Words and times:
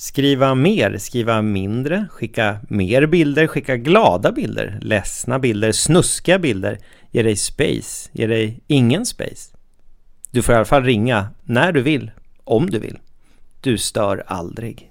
Skriva 0.00 0.54
mer, 0.54 0.98
skriva 0.98 1.42
mindre, 1.42 2.06
skicka 2.10 2.60
mer 2.68 3.06
bilder, 3.06 3.46
skicka 3.46 3.76
glada 3.76 4.32
bilder, 4.32 4.78
ledsna 4.82 5.38
bilder, 5.38 5.72
snuskiga 5.72 6.38
bilder, 6.38 6.78
ge 7.10 7.22
dig 7.22 7.36
space, 7.36 8.08
ge 8.12 8.26
dig 8.26 8.60
ingen 8.66 9.06
space. 9.06 9.52
Du 10.30 10.42
får 10.42 10.52
i 10.52 10.56
alla 10.56 10.64
fall 10.64 10.84
ringa 10.84 11.28
när 11.44 11.72
du 11.72 11.82
vill, 11.82 12.10
om 12.44 12.70
du 12.70 12.78
vill. 12.78 12.98
Du 13.60 13.78
stör 13.78 14.24
aldrig. 14.26 14.89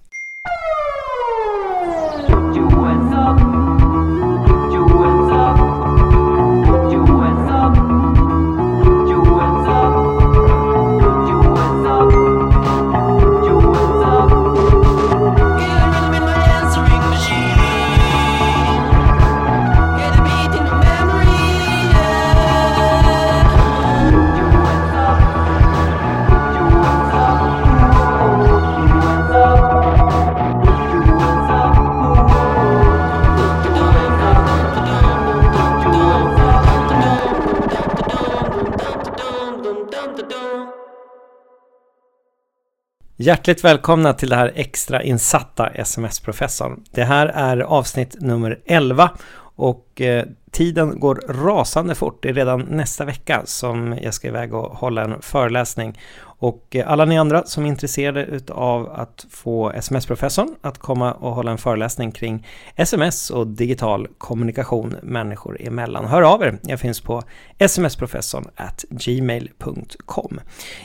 Hjärtligt 43.22 43.64
välkomna 43.64 44.14
till 44.14 44.30
det 44.30 44.36
här 44.36 44.52
extra 44.55 45.03
insatta 45.03 45.67
SMS-professorn. 45.67 46.83
Det 46.91 47.03
här 47.03 47.27
är 47.27 47.58
avsnitt 47.58 48.16
nummer 48.22 48.59
11 48.66 49.09
och 49.55 50.02
eh, 50.02 50.25
tiden 50.52 50.99
går 50.99 51.16
rasande 51.29 51.95
fort. 51.95 52.23
Det 52.23 52.29
är 52.29 52.33
redan 52.33 52.61
nästa 52.61 53.05
vecka 53.05 53.41
som 53.45 53.97
jag 54.02 54.13
ska 54.13 54.27
iväg 54.27 54.53
och 54.53 54.77
hålla 54.77 55.03
en 55.03 55.21
föreläsning 55.21 55.99
och 56.39 56.75
eh, 56.75 56.91
alla 56.91 57.05
ni 57.05 57.17
andra 57.17 57.43
som 57.45 57.65
är 57.65 57.69
intresserade 57.69 58.53
av 58.53 58.89
att 58.89 59.25
få 59.29 59.71
SMS-professorn 59.71 60.55
att 60.61 60.77
komma 60.77 61.13
och 61.13 61.35
hålla 61.35 61.51
en 61.51 61.57
föreläsning 61.57 62.11
kring 62.11 62.47
sms 62.75 63.29
och 63.29 63.47
digital 63.47 64.07
kommunikation 64.17 64.95
människor 65.03 65.61
emellan. 65.61 66.05
Hör 66.05 66.21
av 66.21 66.43
er, 66.43 66.59
jag 66.61 66.79
finns 66.79 67.01
på 67.01 67.23
smsprofessorn 67.67 68.45
at 68.55 68.85
gmail.com. 68.89 70.39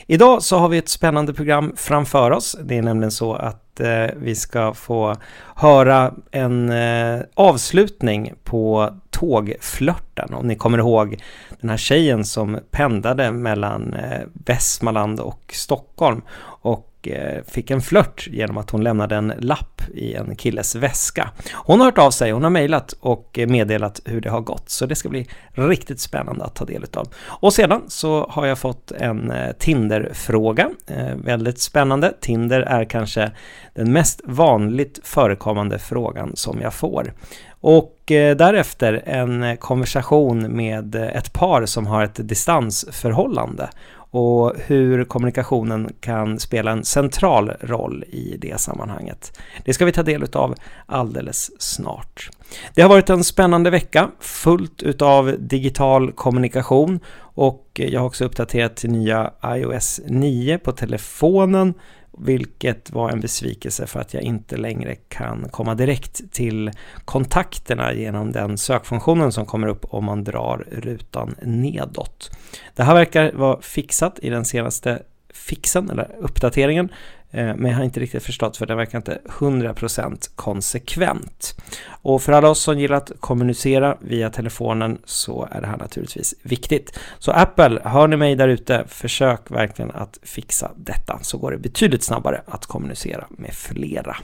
Idag 0.07 0.43
så 0.43 0.57
har 0.57 0.69
vi 0.69 0.77
ett 0.77 0.89
spännande 0.89 1.33
program 1.33 1.73
framför 1.75 2.31
oss. 2.31 2.57
Det 2.63 2.77
är 2.77 2.81
nämligen 2.81 3.11
så 3.11 3.33
att 3.33 3.79
eh, 3.79 4.05
vi 4.15 4.35
ska 4.35 4.73
få 4.73 5.15
höra 5.55 6.13
en 6.31 6.69
eh, 6.69 7.21
avslutning 7.33 8.33
på 8.43 8.93
tågflörten. 9.19 10.33
Om 10.33 10.47
ni 10.47 10.55
kommer 10.55 10.77
ihåg 10.77 11.21
den 11.59 11.69
här 11.69 11.77
tjejen 11.77 12.25
som 12.25 12.59
pendlade 12.71 13.31
mellan 13.31 13.93
eh, 13.93 14.21
Västmanland 14.45 15.19
och 15.19 15.51
Stockholm 15.53 16.21
och 16.61 16.94
Eh, 17.07 17.43
fick 17.47 17.71
en 17.71 17.81
flört 17.81 18.27
genom 18.31 18.57
att 18.57 18.69
hon 18.69 18.83
lämnade 18.83 19.15
en 19.15 19.33
lapp 19.39 19.81
i 19.93 20.13
en 20.13 20.35
killes 20.35 20.75
väska. 20.75 21.29
Hon 21.53 21.79
har 21.79 21.85
hört 21.85 21.97
av 21.97 22.11
sig, 22.11 22.31
hon 22.31 22.43
har 22.43 22.49
mejlat 22.49 22.93
och 22.99 23.39
meddelat 23.47 24.01
hur 24.05 24.21
det 24.21 24.29
har 24.29 24.41
gått, 24.41 24.69
så 24.69 24.85
det 24.85 24.95
ska 24.95 25.09
bli 25.09 25.27
riktigt 25.51 25.99
spännande 25.99 26.45
att 26.45 26.55
ta 26.55 26.65
del 26.65 26.85
av. 26.93 27.07
Och 27.25 27.53
sedan 27.53 27.81
så 27.87 28.27
har 28.29 28.45
jag 28.45 28.57
fått 28.57 28.91
en 28.91 29.31
eh, 29.31 29.51
Tinder-fråga, 29.51 30.69
eh, 30.87 31.15
väldigt 31.15 31.59
spännande. 31.59 32.13
Tinder 32.21 32.61
är 32.61 32.85
kanske 32.85 33.31
den 33.73 33.91
mest 33.93 34.21
vanligt 34.23 34.99
förekommande 35.03 35.79
frågan 35.79 36.31
som 36.35 36.61
jag 36.61 36.73
får. 36.73 37.13
Och 37.59 38.01
därefter 38.07 39.03
en 39.05 39.57
konversation 39.57 40.55
med 40.55 40.95
ett 40.95 41.33
par 41.33 41.65
som 41.65 41.87
har 41.87 42.03
ett 42.03 42.27
distansförhållande 42.27 43.69
och 44.15 44.53
hur 44.65 45.03
kommunikationen 45.03 45.89
kan 45.99 46.39
spela 46.39 46.71
en 46.71 46.83
central 46.83 47.51
roll 47.61 48.03
i 48.03 48.37
det 48.37 48.59
sammanhanget. 48.61 49.39
Det 49.65 49.73
ska 49.73 49.85
vi 49.85 49.91
ta 49.91 50.03
del 50.03 50.23
av 50.33 50.55
alldeles 50.85 51.61
snart. 51.61 52.29
Det 52.73 52.81
har 52.81 52.89
varit 52.89 53.09
en 53.09 53.23
spännande 53.23 53.69
vecka, 53.69 54.09
fullt 54.19 54.83
utav 54.83 55.35
digital 55.39 56.11
kommunikation 56.11 56.99
och 57.17 57.65
jag 57.73 57.99
har 57.99 58.07
också 58.07 58.25
uppdaterat 58.25 58.75
till 58.75 58.91
nya 58.91 59.31
iOS 59.45 60.01
9 60.07 60.57
på 60.57 60.71
telefonen 60.71 61.73
vilket 62.17 62.91
var 62.91 63.09
en 63.09 63.21
besvikelse 63.21 63.87
för 63.87 63.99
att 63.99 64.13
jag 64.13 64.23
inte 64.23 64.57
längre 64.57 64.95
kan 64.95 65.49
komma 65.49 65.75
direkt 65.75 66.31
till 66.31 66.71
kontakterna 67.05 67.93
genom 67.93 68.31
den 68.31 68.57
sökfunktionen 68.57 69.31
som 69.31 69.45
kommer 69.45 69.67
upp 69.67 69.85
om 69.89 70.05
man 70.05 70.23
drar 70.23 70.65
rutan 70.71 71.35
nedåt. 71.41 72.31
Det 72.75 72.83
här 72.83 72.93
verkar 72.93 73.31
vara 73.31 73.61
fixat 73.61 74.19
i 74.21 74.29
den 74.29 74.45
senaste 74.45 75.01
fixen 75.33 75.89
eller 75.89 76.15
uppdateringen 76.19 76.89
Eh, 77.35 77.55
men 77.55 77.71
jag 77.71 77.77
har 77.77 77.83
inte 77.83 77.99
riktigt 77.99 78.23
förstått 78.23 78.57
för 78.57 78.65
den 78.65 78.77
verkar 78.77 78.97
inte 78.97 79.19
100% 79.25 80.29
konsekvent. 80.35 81.55
Och 81.87 82.21
för 82.21 82.31
alla 82.31 82.49
oss 82.49 82.59
som 82.59 82.79
gillar 82.79 82.97
att 82.97 83.11
kommunicera 83.19 83.97
via 83.99 84.29
telefonen 84.29 84.97
så 85.05 85.47
är 85.51 85.61
det 85.61 85.67
här 85.67 85.77
naturligtvis 85.77 86.35
viktigt. 86.41 86.99
Så 87.19 87.31
Apple, 87.31 87.81
hör 87.83 88.07
ni 88.07 88.17
mig 88.17 88.35
där 88.35 88.47
ute, 88.47 88.83
försök 88.87 89.51
verkligen 89.51 89.91
att 89.91 90.19
fixa 90.23 90.71
detta 90.75 91.19
så 91.21 91.37
går 91.37 91.51
det 91.51 91.57
betydligt 91.57 92.03
snabbare 92.03 92.41
att 92.47 92.65
kommunicera 92.65 93.25
med 93.29 93.53
flera. 93.53 94.15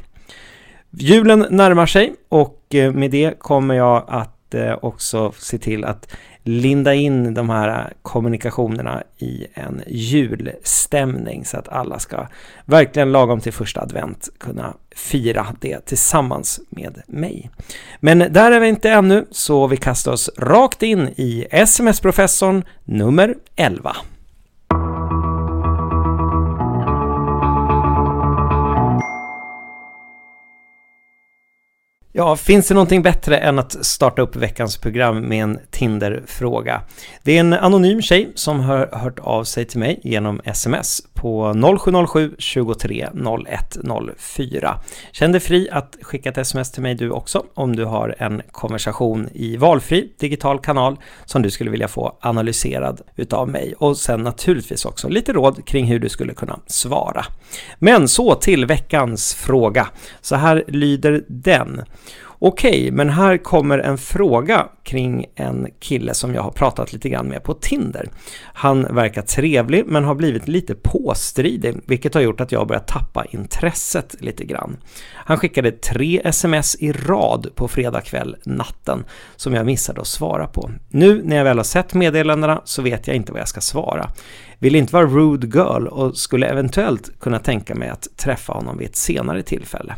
Julen 0.89 1.45
närmar 1.49 1.85
sig 1.85 2.13
och 2.29 2.75
eh, 2.75 2.91
med 2.91 3.11
det 3.11 3.39
kommer 3.39 3.75
jag 3.75 4.05
att 4.07 4.53
eh, 4.53 4.77
också 4.81 5.31
se 5.37 5.57
till 5.57 5.85
att 5.85 6.15
linda 6.43 6.93
in 6.93 7.33
de 7.33 7.49
här 7.49 7.93
kommunikationerna 8.01 9.03
i 9.17 9.47
en 9.53 9.81
julstämning 9.87 11.45
så 11.45 11.57
att 11.57 11.69
alla 11.69 11.99
ska 11.99 12.27
verkligen 12.65 13.11
lagom 13.11 13.39
till 13.39 13.53
första 13.53 13.81
advent 13.81 14.29
kunna 14.37 14.73
fira 14.95 15.47
det 15.59 15.85
tillsammans 15.85 16.59
med 16.69 17.01
mig. 17.07 17.49
Men 17.99 18.19
där 18.19 18.51
är 18.51 18.59
vi 18.59 18.67
inte 18.67 18.89
ännu, 18.89 19.25
så 19.31 19.67
vi 19.67 19.77
kastar 19.77 20.11
oss 20.11 20.29
rakt 20.37 20.83
in 20.83 21.09
i 21.15 21.47
SMS-professorn 21.51 22.63
nummer 22.83 23.35
11. 23.55 23.95
Ja, 32.13 32.35
finns 32.35 32.67
det 32.67 32.73
någonting 32.73 33.01
bättre 33.01 33.37
än 33.37 33.59
att 33.59 33.85
starta 33.85 34.21
upp 34.21 34.35
veckans 34.35 34.77
program 34.77 35.21
med 35.21 35.43
en 35.43 35.59
Tinder-fråga? 35.69 36.81
Det 37.23 37.35
är 37.35 37.39
en 37.39 37.53
anonym 37.53 38.01
tjej 38.01 38.31
som 38.35 38.59
har 38.59 38.89
hört 38.91 39.19
av 39.19 39.43
sig 39.43 39.65
till 39.65 39.79
mig 39.79 39.99
genom 40.03 40.41
sms 40.45 41.01
på 41.21 41.53
0707 41.79 42.35
23 42.37 43.09
01 43.47 43.77
04. 44.17 44.77
Känn 45.11 45.31
dig 45.31 45.41
fri 45.41 45.69
att 45.71 45.97
skicka 46.01 46.29
ett 46.29 46.37
sms 46.37 46.71
till 46.71 46.81
mig 46.81 46.95
du 46.95 47.09
också 47.09 47.43
om 47.53 47.75
du 47.75 47.85
har 47.85 48.15
en 48.19 48.41
konversation 48.51 49.29
i 49.33 49.57
valfri 49.57 50.13
digital 50.19 50.59
kanal 50.59 50.97
som 51.25 51.41
du 51.41 51.51
skulle 51.51 51.71
vilja 51.71 51.87
få 51.87 52.17
analyserad 52.21 53.01
utav 53.15 53.49
mig 53.49 53.73
och 53.77 53.97
sen 53.97 54.21
naturligtvis 54.21 54.85
också 54.85 55.09
lite 55.09 55.33
råd 55.33 55.65
kring 55.65 55.85
hur 55.85 55.99
du 55.99 56.09
skulle 56.09 56.33
kunna 56.33 56.59
svara. 56.67 57.25
Men 57.79 58.07
så 58.07 58.35
till 58.35 58.65
veckans 58.65 59.33
fråga. 59.33 59.87
Så 60.21 60.35
här 60.35 60.63
lyder 60.67 61.23
den. 61.27 61.81
Okej, 62.43 62.81
okay, 62.81 62.91
men 62.91 63.09
här 63.09 63.37
kommer 63.37 63.79
en 63.79 63.97
fråga 63.97 64.67
kring 64.83 65.25
en 65.35 65.67
kille 65.79 66.13
som 66.13 66.33
jag 66.33 66.41
har 66.41 66.51
pratat 66.51 66.93
lite 66.93 67.09
grann 67.09 67.27
med 67.27 67.43
på 67.43 67.53
Tinder. 67.53 68.09
Han 68.43 68.95
verkar 68.95 69.21
trevlig 69.21 69.83
men 69.87 70.03
har 70.03 70.15
blivit 70.15 70.47
lite 70.47 70.75
påstridig, 70.75 71.75
vilket 71.85 72.13
har 72.13 72.21
gjort 72.21 72.41
att 72.41 72.51
jag 72.51 72.67
börjat 72.67 72.87
tappa 72.87 73.25
intresset 73.25 74.15
lite 74.19 74.45
grann. 74.45 74.77
Han 75.13 75.37
skickade 75.37 75.71
tre 75.71 76.21
sms 76.23 76.75
i 76.75 76.91
rad 76.91 77.47
på 77.55 77.67
fredag 77.67 78.01
kväll 78.01 78.35
natten 78.43 79.03
som 79.35 79.53
jag 79.53 79.65
missade 79.65 80.01
att 80.01 80.07
svara 80.07 80.47
på. 80.47 80.71
Nu 80.89 81.21
när 81.23 81.35
jag 81.35 81.43
väl 81.43 81.57
har 81.57 81.63
sett 81.63 81.93
meddelandena 81.93 82.61
så 82.65 82.81
vet 82.81 83.07
jag 83.07 83.15
inte 83.15 83.31
vad 83.31 83.41
jag 83.41 83.47
ska 83.47 83.61
svara. 83.61 84.09
Vill 84.59 84.75
inte 84.75 84.93
vara 84.93 85.05
rude 85.05 85.47
girl 85.47 85.87
och 85.87 86.17
skulle 86.17 86.47
eventuellt 86.47 87.19
kunna 87.19 87.39
tänka 87.39 87.75
mig 87.75 87.89
att 87.89 88.07
träffa 88.17 88.53
honom 88.53 88.77
vid 88.77 88.87
ett 88.87 88.95
senare 88.95 89.43
tillfälle. 89.43 89.95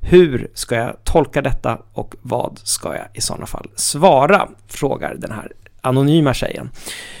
Hur 0.00 0.50
ska 0.54 0.74
jag 0.74 1.04
tolka 1.04 1.42
detta 1.42 1.78
och 1.92 2.14
vad 2.22 2.58
ska 2.62 2.96
jag 2.96 3.06
i 3.14 3.20
sådana 3.20 3.46
fall 3.46 3.70
svara? 3.76 4.48
Frågar 4.68 5.14
den 5.14 5.32
här 5.32 5.52
anonyma 5.82 6.34
tjejen. 6.34 6.70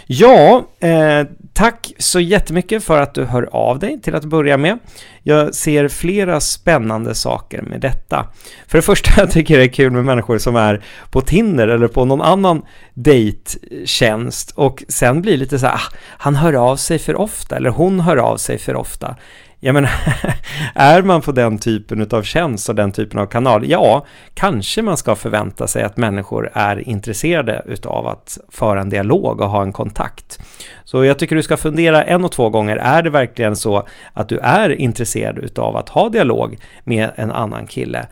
Ja, 0.06 0.64
eh, 0.80 1.26
tack 1.52 1.92
så 1.98 2.20
jättemycket 2.20 2.84
för 2.84 3.00
att 3.00 3.14
du 3.14 3.24
hör 3.24 3.48
av 3.52 3.78
dig 3.78 4.00
till 4.00 4.14
att 4.14 4.24
börja 4.24 4.56
med. 4.56 4.78
Jag 5.22 5.54
ser 5.54 5.88
flera 5.88 6.40
spännande 6.40 7.14
saker 7.14 7.62
med 7.62 7.80
detta. 7.80 8.26
För 8.66 8.78
det 8.78 8.82
första, 8.82 9.10
jag 9.16 9.30
tycker 9.30 9.58
det 9.58 9.64
är 9.64 9.68
kul 9.68 9.90
med 9.90 10.04
människor 10.04 10.38
som 10.38 10.56
är 10.56 10.84
på 11.10 11.20
Tinder 11.20 11.68
eller 11.68 11.88
på 11.88 12.04
någon 12.04 12.20
annan 12.20 12.62
dejttjänst 12.94 14.50
och 14.50 14.84
sen 14.88 15.22
blir 15.22 15.36
lite 15.36 15.58
så 15.58 15.66
här, 15.66 15.74
ah, 15.74 15.94
han 16.18 16.36
hör 16.36 16.52
av 16.52 16.76
sig 16.76 16.98
för 16.98 17.16
ofta 17.16 17.56
eller 17.56 17.70
hon 17.70 18.00
hör 18.00 18.16
av 18.16 18.36
sig 18.36 18.58
för 18.58 18.76
ofta. 18.76 19.16
Jag 19.62 19.74
menar, 19.74 19.90
är 20.74 21.02
man 21.02 21.20
på 21.20 21.32
den 21.32 21.58
typen 21.58 22.08
av 22.10 22.22
tjänst 22.22 22.68
och 22.68 22.74
den 22.74 22.92
typen 22.92 23.20
av 23.20 23.26
kanal, 23.26 23.70
ja, 23.70 24.06
kanske 24.34 24.82
man 24.82 24.96
ska 24.96 25.14
förvänta 25.14 25.66
sig 25.66 25.82
att 25.82 25.96
människor 25.96 26.50
är 26.52 26.88
intresserade 26.88 27.62
utav 27.66 28.06
att 28.06 28.38
föra 28.48 28.80
en 28.80 28.90
dialog 28.90 29.40
och 29.40 29.50
ha 29.50 29.62
en 29.62 29.72
kontakt. 29.72 30.38
Så 30.84 31.04
jag 31.04 31.18
tycker 31.18 31.36
du 31.36 31.42
ska 31.42 31.56
fundera 31.56 32.04
en 32.04 32.24
och 32.24 32.32
två 32.32 32.48
gånger, 32.50 32.76
är 32.76 33.02
det 33.02 33.10
verkligen 33.10 33.56
så 33.56 33.86
att 34.12 34.28
du 34.28 34.38
är 34.38 34.70
intresserad 34.70 35.38
utav 35.38 35.76
att 35.76 35.88
ha 35.88 36.08
dialog 36.08 36.58
med 36.84 37.10
en 37.16 37.32
annan 37.32 37.66
kille? 37.66 38.06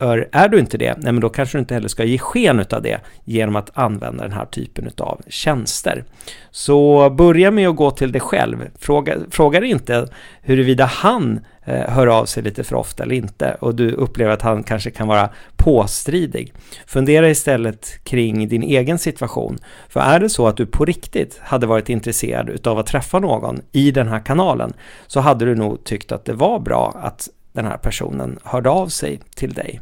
För 0.00 0.28
är 0.32 0.48
du 0.48 0.58
inte 0.58 0.78
det, 0.78 0.94
nej 0.98 1.12
men 1.12 1.20
då 1.20 1.28
kanske 1.28 1.58
du 1.58 1.60
inte 1.60 1.74
heller 1.74 1.88
ska 1.88 2.04
ge 2.04 2.18
sken 2.18 2.64
av 2.70 2.82
det 2.82 3.00
genom 3.24 3.56
att 3.56 3.70
använda 3.74 4.22
den 4.22 4.32
här 4.32 4.44
typen 4.44 4.90
av 4.98 5.20
tjänster. 5.28 6.04
Så 6.50 7.10
börja 7.10 7.50
med 7.50 7.68
att 7.68 7.76
gå 7.76 7.90
till 7.90 8.12
dig 8.12 8.20
själv. 8.20 8.56
Fråga, 8.78 9.14
fråga 9.30 9.60
dig 9.60 9.70
inte 9.70 10.08
huruvida 10.42 10.84
han 10.84 11.40
eh, 11.64 11.90
hör 11.90 12.06
av 12.06 12.24
sig 12.24 12.42
lite 12.42 12.64
för 12.64 12.76
ofta 12.76 13.02
eller 13.02 13.14
inte 13.14 13.56
och 13.60 13.74
du 13.74 13.92
upplever 13.92 14.32
att 14.32 14.42
han 14.42 14.62
kanske 14.62 14.90
kan 14.90 15.08
vara 15.08 15.28
påstridig. 15.56 16.52
Fundera 16.86 17.30
istället 17.30 18.04
kring 18.04 18.48
din 18.48 18.62
egen 18.62 18.98
situation. 18.98 19.58
För 19.88 20.00
är 20.00 20.20
det 20.20 20.28
så 20.28 20.46
att 20.46 20.56
du 20.56 20.66
på 20.66 20.84
riktigt 20.84 21.38
hade 21.42 21.66
varit 21.66 21.88
intresserad 21.88 22.48
utav 22.48 22.78
att 22.78 22.86
träffa 22.86 23.18
någon 23.18 23.60
i 23.72 23.90
den 23.90 24.08
här 24.08 24.20
kanalen 24.20 24.72
så 25.06 25.20
hade 25.20 25.44
du 25.44 25.54
nog 25.54 25.84
tyckt 25.84 26.12
att 26.12 26.24
det 26.24 26.32
var 26.32 26.58
bra 26.58 26.94
att 27.02 27.28
den 27.52 27.64
här 27.64 27.76
personen 27.76 28.38
hörde 28.44 28.70
av 28.70 28.88
sig 28.88 29.20
till 29.34 29.52
dig. 29.52 29.80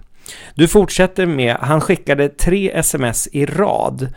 Du 0.54 0.68
fortsätter 0.68 1.26
med, 1.26 1.56
han 1.60 1.80
skickade 1.80 2.28
tre 2.28 2.70
sms 2.74 3.28
i 3.32 3.46
rad. 3.46 4.08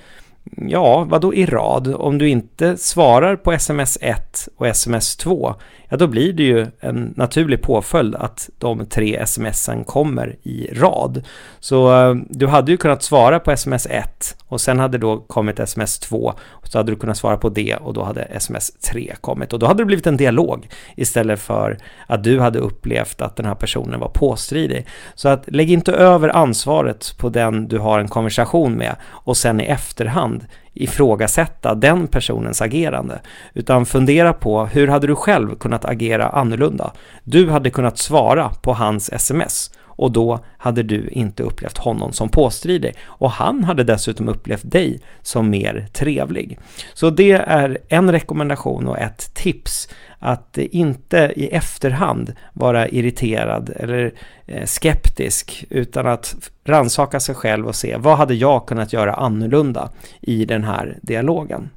Ja, 0.58 1.04
vad 1.10 1.22
då 1.22 1.34
i 1.34 1.46
rad? 1.46 1.96
Om 1.96 2.18
du 2.18 2.30
inte 2.30 2.78
svarar 2.78 3.36
på 3.36 3.52
sms 3.52 3.98
1 4.02 4.48
och 4.58 4.68
sms 4.68 5.16
2, 5.16 5.56
ja 5.92 5.98
då 5.98 6.08
blir 6.08 6.34
det 6.34 6.44
ju 6.44 6.68
en 6.80 7.14
naturlig 7.18 7.62
påföljd 7.62 8.16
att 8.16 8.50
de 8.58 8.86
tre 8.86 9.26
smsen 9.26 9.84
kommer 9.84 10.36
i 10.44 10.70
rad. 10.74 11.24
Så 11.60 12.02
eh, 12.02 12.16
du 12.30 12.48
hade 12.48 12.72
ju 12.72 12.78
kunnat 12.78 13.04
svara 13.04 13.40
på 13.40 13.52
sms 13.52 13.88
1 13.90 14.38
och 14.48 14.62
sen 14.62 14.80
hade 14.80 14.98
då 14.98 15.18
kommit 15.18 15.60
sms 15.60 16.00
2 16.00 16.34
och 16.50 16.68
så 16.68 16.78
hade 16.78 16.92
du 16.92 16.96
kunnat 16.96 17.18
svara 17.18 17.38
på 17.38 17.50
det 17.50 17.76
och 17.76 17.94
då 17.94 18.04
hade 18.04 18.22
sms 18.22 18.72
3 18.72 19.16
kommit 19.22 19.54
och 19.54 19.60
då 19.60 19.66
hade 19.66 19.82
det 19.82 19.86
blivit 19.86 20.08
en 20.08 20.18
dialog 20.18 20.68
istället 20.96 21.40
för 21.40 21.78
att 22.08 22.24
du 22.24 22.40
hade 22.40 22.60
upplevt 22.60 23.22
att 23.22 23.36
den 23.36 23.46
här 23.46 23.56
personen 23.56 24.00
var 24.00 24.10
påstridig. 24.10 24.88
Så 25.16 25.30
att 25.30 25.52
lägg 25.52 25.72
inte 25.72 25.92
över 25.92 26.30
ansvaret 26.30 27.16
på 27.18 27.30
den 27.30 27.68
du 27.68 27.78
har 27.78 28.00
en 28.00 28.08
konversation 28.08 28.74
med 28.74 28.96
och 29.04 29.38
sen 29.38 29.62
i 29.62 29.64
efterhand 29.64 30.46
ifrågasätta 30.74 31.76
den 31.76 32.08
personens 32.08 32.62
agerande, 32.62 33.22
utan 33.54 33.86
fundera 33.86 34.34
på 34.34 34.66
hur 34.66 34.88
hade 34.88 35.08
du 35.08 35.16
själv 35.16 35.56
kunnat 35.56 35.86
agera 35.86 36.30
annorlunda? 36.30 36.94
Du 37.24 37.50
hade 37.50 37.70
kunnat 37.70 37.98
svara 37.98 38.50
på 38.50 38.74
hans 38.74 39.10
sms 39.10 39.72
och 40.02 40.12
då 40.12 40.40
hade 40.58 40.84
du 40.84 41.08
inte 41.08 41.44
upplevt 41.44 41.78
honom 41.78 42.14
som 42.14 42.30
påstridig 42.30 42.96
och 43.06 43.32
han 43.32 43.64
hade 43.64 43.84
dessutom 43.84 44.30
upplevt 44.30 44.72
dig 44.72 45.00
som 45.22 45.50
mer 45.50 45.88
trevlig. 45.94 46.60
Så 46.94 47.10
det 47.10 47.32
är 47.32 47.78
en 47.88 48.12
rekommendation 48.12 48.88
och 48.88 49.00
ett 49.00 49.34
tips 49.34 49.90
att 50.22 50.58
inte 50.58 51.34
i 51.36 51.48
efterhand 51.48 52.34
vara 52.54 52.88
irriterad 52.88 53.70
eller 53.76 54.14
eh, 54.46 54.66
skeptisk 54.66 55.66
utan 55.70 56.08
att 56.08 56.36
ransaka 56.66 57.20
sig 57.20 57.36
själv 57.36 57.68
och 57.68 57.76
se 57.76 57.98
vad 57.98 58.18
hade 58.18 58.34
jag 58.34 58.66
kunnat 58.66 58.94
göra 58.94 59.14
annorlunda 59.14 59.90
i 60.22 60.46
den 60.46 60.64
här 60.64 60.98
dialogen. 61.02 61.70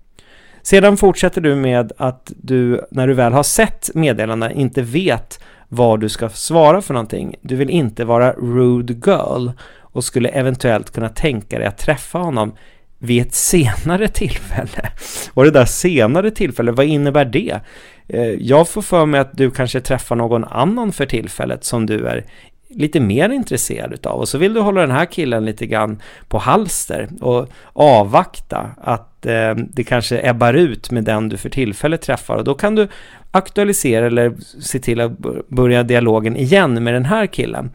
Sedan 0.62 0.96
fortsätter 0.96 1.40
du 1.40 1.54
med 1.54 1.92
att 1.96 2.32
du, 2.36 2.80
när 2.90 3.06
du 3.06 3.14
väl 3.14 3.32
har 3.32 3.42
sett 3.42 3.90
meddelandena, 3.94 4.52
inte 4.52 4.82
vet 4.82 5.40
vad 5.68 6.00
du 6.00 6.08
ska 6.08 6.28
svara 6.28 6.82
för 6.82 6.94
någonting. 6.94 7.34
Du 7.40 7.56
vill 7.56 7.70
inte 7.70 8.04
vara 8.04 8.32
rude 8.32 8.92
girl 8.92 9.48
och 9.80 10.04
skulle 10.04 10.28
eventuellt 10.28 10.90
kunna 10.90 11.08
tänka 11.08 11.58
dig 11.58 11.66
att 11.66 11.78
träffa 11.78 12.18
honom 12.18 12.54
vid 12.98 13.22
ett 13.22 13.34
senare 13.52 14.08
tillfälle. 14.08 14.90
Och 15.34 15.44
det 15.44 15.50
där 15.50 15.64
senare 15.64 16.30
tillfället, 16.30 16.76
vad 16.76 16.86
innebär 16.86 17.24
det? 17.24 17.60
Eh, 18.08 18.22
jag 18.22 18.68
får 18.68 18.82
för 18.82 19.06
mig 19.06 19.20
att 19.20 19.36
du 19.36 19.50
kanske 19.50 19.80
träffar 19.80 20.16
någon 20.16 20.44
annan 20.44 20.92
för 20.92 21.06
tillfället 21.06 21.64
som 21.64 21.86
du 21.86 22.06
är 22.06 22.24
lite 22.68 23.00
mer 23.00 23.28
intresserad 23.28 23.92
utav 23.92 24.20
och 24.20 24.28
så 24.28 24.38
vill 24.38 24.54
du 24.54 24.60
hålla 24.60 24.80
den 24.80 24.90
här 24.90 25.06
killen 25.06 25.44
lite 25.44 25.66
grann 25.66 26.02
på 26.28 26.38
halster 26.38 27.08
och 27.20 27.48
avvakta 27.72 28.70
att 28.80 29.26
eh, 29.26 29.54
det 29.54 29.84
kanske 29.84 30.28
ebbar 30.28 30.54
ut 30.54 30.90
med 30.90 31.04
den 31.04 31.28
du 31.28 31.36
för 31.36 31.48
tillfället 31.48 32.02
träffar 32.02 32.36
och 32.36 32.44
då 32.44 32.54
kan 32.54 32.74
du 32.74 32.88
aktualisera 33.30 34.06
eller 34.06 34.34
se 34.60 34.78
till 34.78 35.00
att 35.00 35.18
börja 35.48 35.82
dialogen 35.82 36.36
igen 36.36 36.84
med 36.84 36.94
den 36.94 37.04
här 37.04 37.26
killen. 37.26 37.70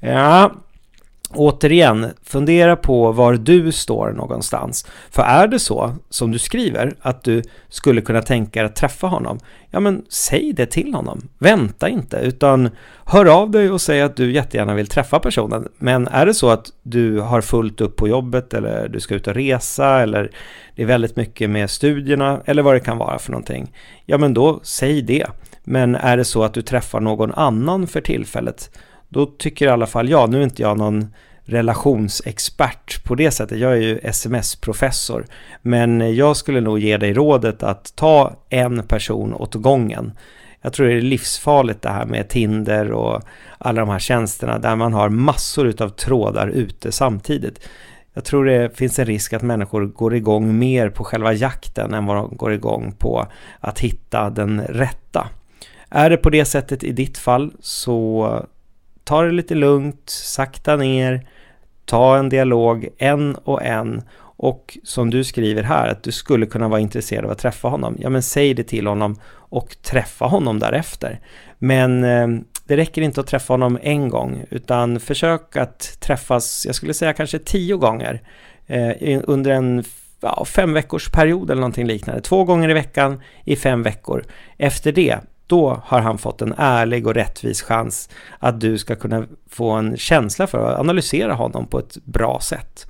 Ja, 0.00 0.52
Återigen, 1.34 2.06
fundera 2.22 2.76
på 2.76 3.12
var 3.12 3.34
du 3.34 3.72
står 3.72 4.12
någonstans. 4.12 4.86
För 5.10 5.22
är 5.22 5.46
det 5.46 5.58
så, 5.58 5.94
som 6.08 6.30
du 6.30 6.38
skriver, 6.38 6.94
att 7.00 7.24
du 7.24 7.42
skulle 7.68 8.00
kunna 8.00 8.22
tänka 8.22 8.60
dig 8.60 8.66
att 8.66 8.76
träffa 8.76 9.06
honom, 9.06 9.38
ja 9.70 9.80
men 9.80 10.04
säg 10.08 10.52
det 10.52 10.66
till 10.66 10.94
honom. 10.94 11.28
Vänta 11.38 11.88
inte, 11.88 12.16
utan 12.16 12.70
hör 13.04 13.26
av 13.26 13.50
dig 13.50 13.70
och 13.70 13.80
säg 13.80 14.02
att 14.02 14.16
du 14.16 14.32
jättegärna 14.32 14.74
vill 14.74 14.86
träffa 14.86 15.18
personen. 15.18 15.68
Men 15.78 16.08
är 16.08 16.26
det 16.26 16.34
så 16.34 16.50
att 16.50 16.72
du 16.82 17.20
har 17.20 17.40
fullt 17.40 17.80
upp 17.80 17.96
på 17.96 18.08
jobbet 18.08 18.54
eller 18.54 18.88
du 18.88 19.00
ska 19.00 19.14
ut 19.14 19.26
och 19.26 19.34
resa 19.34 20.02
eller 20.02 20.30
det 20.76 20.82
är 20.82 20.86
väldigt 20.86 21.16
mycket 21.16 21.50
med 21.50 21.70
studierna 21.70 22.40
eller 22.44 22.62
vad 22.62 22.74
det 22.74 22.80
kan 22.80 22.98
vara 22.98 23.18
för 23.18 23.32
någonting, 23.32 23.72
ja 24.06 24.18
men 24.18 24.34
då 24.34 24.60
säg 24.62 25.02
det. 25.02 25.26
Men 25.64 25.94
är 25.94 26.16
det 26.16 26.24
så 26.24 26.42
att 26.42 26.54
du 26.54 26.62
träffar 26.62 27.00
någon 27.00 27.34
annan 27.34 27.86
för 27.86 28.00
tillfället, 28.00 28.70
då 29.10 29.26
tycker 29.26 29.66
i 29.66 29.68
alla 29.68 29.86
fall 29.86 30.08
jag, 30.08 30.30
nu 30.30 30.38
är 30.38 30.44
inte 30.44 30.62
jag 30.62 30.78
någon 30.78 31.14
relationsexpert 31.44 33.04
på 33.04 33.14
det 33.14 33.30
sättet, 33.30 33.58
jag 33.58 33.72
är 33.72 33.80
ju 33.80 33.98
sms-professor, 34.02 35.26
men 35.62 36.16
jag 36.16 36.36
skulle 36.36 36.60
nog 36.60 36.78
ge 36.78 36.96
dig 36.96 37.12
rådet 37.12 37.62
att 37.62 37.96
ta 37.96 38.32
en 38.48 38.82
person 38.82 39.34
åt 39.34 39.54
gången. 39.54 40.12
Jag 40.62 40.72
tror 40.72 40.86
det 40.86 40.94
är 40.94 41.00
livsfarligt 41.00 41.82
det 41.82 41.88
här 41.88 42.04
med 42.04 42.28
Tinder 42.28 42.92
och 42.92 43.22
alla 43.58 43.80
de 43.80 43.88
här 43.88 43.98
tjänsterna 43.98 44.58
där 44.58 44.76
man 44.76 44.92
har 44.92 45.08
massor 45.08 45.66
utav 45.66 45.88
trådar 45.88 46.48
ute 46.48 46.92
samtidigt. 46.92 47.68
Jag 48.14 48.24
tror 48.24 48.44
det 48.44 48.76
finns 48.76 48.98
en 48.98 49.06
risk 49.06 49.32
att 49.32 49.42
människor 49.42 49.86
går 49.86 50.14
igång 50.14 50.58
mer 50.58 50.90
på 50.90 51.04
själva 51.04 51.32
jakten 51.32 51.94
än 51.94 52.06
vad 52.06 52.16
de 52.16 52.36
går 52.36 52.52
igång 52.52 52.92
på 52.98 53.26
att 53.60 53.80
hitta 53.80 54.30
den 54.30 54.60
rätta. 54.60 55.28
Är 55.90 56.10
det 56.10 56.16
på 56.16 56.30
det 56.30 56.44
sättet 56.44 56.84
i 56.84 56.92
ditt 56.92 57.18
fall 57.18 57.52
så 57.60 58.46
ta 59.10 59.22
det 59.22 59.32
lite 59.32 59.54
lugnt, 59.54 60.10
sakta 60.10 60.76
ner, 60.76 61.26
ta 61.84 62.16
en 62.16 62.28
dialog 62.28 62.88
en 62.98 63.34
och 63.34 63.62
en 63.62 64.02
och 64.20 64.78
som 64.84 65.10
du 65.10 65.24
skriver 65.24 65.62
här 65.62 65.88
att 65.88 66.02
du 66.02 66.12
skulle 66.12 66.46
kunna 66.46 66.68
vara 66.68 66.80
intresserad 66.80 67.24
av 67.24 67.30
att 67.30 67.38
träffa 67.38 67.68
honom. 67.68 67.96
Ja 67.98 68.10
men 68.10 68.22
säg 68.22 68.54
det 68.54 68.62
till 68.62 68.86
honom 68.86 69.20
och 69.32 69.76
träffa 69.82 70.24
honom 70.24 70.58
därefter. 70.58 71.20
Men 71.58 72.04
eh, 72.04 72.28
det 72.64 72.76
räcker 72.76 73.02
inte 73.02 73.20
att 73.20 73.26
träffa 73.26 73.52
honom 73.52 73.78
en 73.82 74.08
gång 74.08 74.44
utan 74.50 75.00
försök 75.00 75.56
att 75.56 76.00
träffas, 76.00 76.66
jag 76.66 76.74
skulle 76.74 76.94
säga 76.94 77.12
kanske 77.12 77.38
tio 77.38 77.76
gånger 77.76 78.22
eh, 78.66 79.20
under 79.24 79.50
en 79.50 79.84
ja, 80.20 80.44
fem 80.44 80.72
veckors 80.72 81.10
period 81.10 81.50
eller 81.50 81.60
någonting 81.60 81.86
liknande. 81.86 82.22
Två 82.22 82.44
gånger 82.44 82.68
i 82.68 82.74
veckan 82.74 83.22
i 83.44 83.56
fem 83.56 83.82
veckor. 83.82 84.24
Efter 84.58 84.92
det 84.92 85.18
då 85.50 85.82
har 85.84 86.00
han 86.00 86.18
fått 86.18 86.42
en 86.42 86.54
ärlig 86.58 87.06
och 87.06 87.14
rättvis 87.14 87.62
chans 87.62 88.08
att 88.38 88.60
du 88.60 88.78
ska 88.78 88.96
kunna 88.96 89.26
få 89.50 89.70
en 89.70 89.96
känsla 89.96 90.46
för 90.46 90.70
att 90.70 90.80
analysera 90.80 91.34
honom 91.34 91.66
på 91.66 91.78
ett 91.78 91.96
bra 92.04 92.40
sätt. 92.42 92.86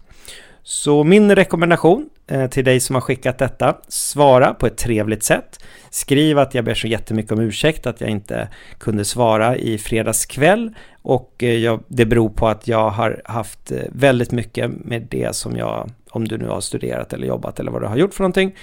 Så 0.63 1.05
min 1.05 1.37
rekommendation 1.37 2.09
eh, 2.27 2.51
till 2.51 2.65
dig 2.65 2.81
som 2.81 2.95
har 2.95 3.01
skickat 3.01 3.39
detta, 3.39 3.77
svara 3.89 4.55
på 4.55 4.67
ett 4.67 4.77
trevligt 4.77 5.23
sätt. 5.23 5.65
Skriv 5.91 6.39
att 6.39 6.55
jag 6.55 6.65
ber 6.65 6.75
så 6.75 6.87
jättemycket 6.87 7.33
om 7.33 7.41
ursäkt 7.41 7.87
att 7.87 8.01
jag 8.01 8.11
inte 8.11 8.49
kunde 8.79 9.05
svara 9.05 9.57
i 9.57 9.79
fredags 9.79 10.27
kväll 10.27 10.75
och 11.03 11.35
eh, 11.39 11.55
jag, 11.55 11.83
det 11.89 12.07
beror 12.07 12.29
på 12.29 12.49
att 12.49 12.69
jag 12.69 12.91
har 12.91 13.23
haft 13.25 13.73
eh, 13.73 13.79
väldigt 13.93 14.33
mycket 14.33 14.71
med 14.71 15.07
det 15.11 15.37
som 15.37 15.57
jag 15.57 15.91
om 16.11 16.29
du 16.29 16.39
nu 16.39 16.49
har 16.49 16.61
studerat 16.61 17.13
eller 17.13 17.27
jobbat 17.27 17.61
eller 17.61 17.71
vad 17.71 17.83
du 17.83 17.87
har 17.87 17.97
gjort 17.97 18.15
för 18.15 18.23
någonting. 18.23 18.57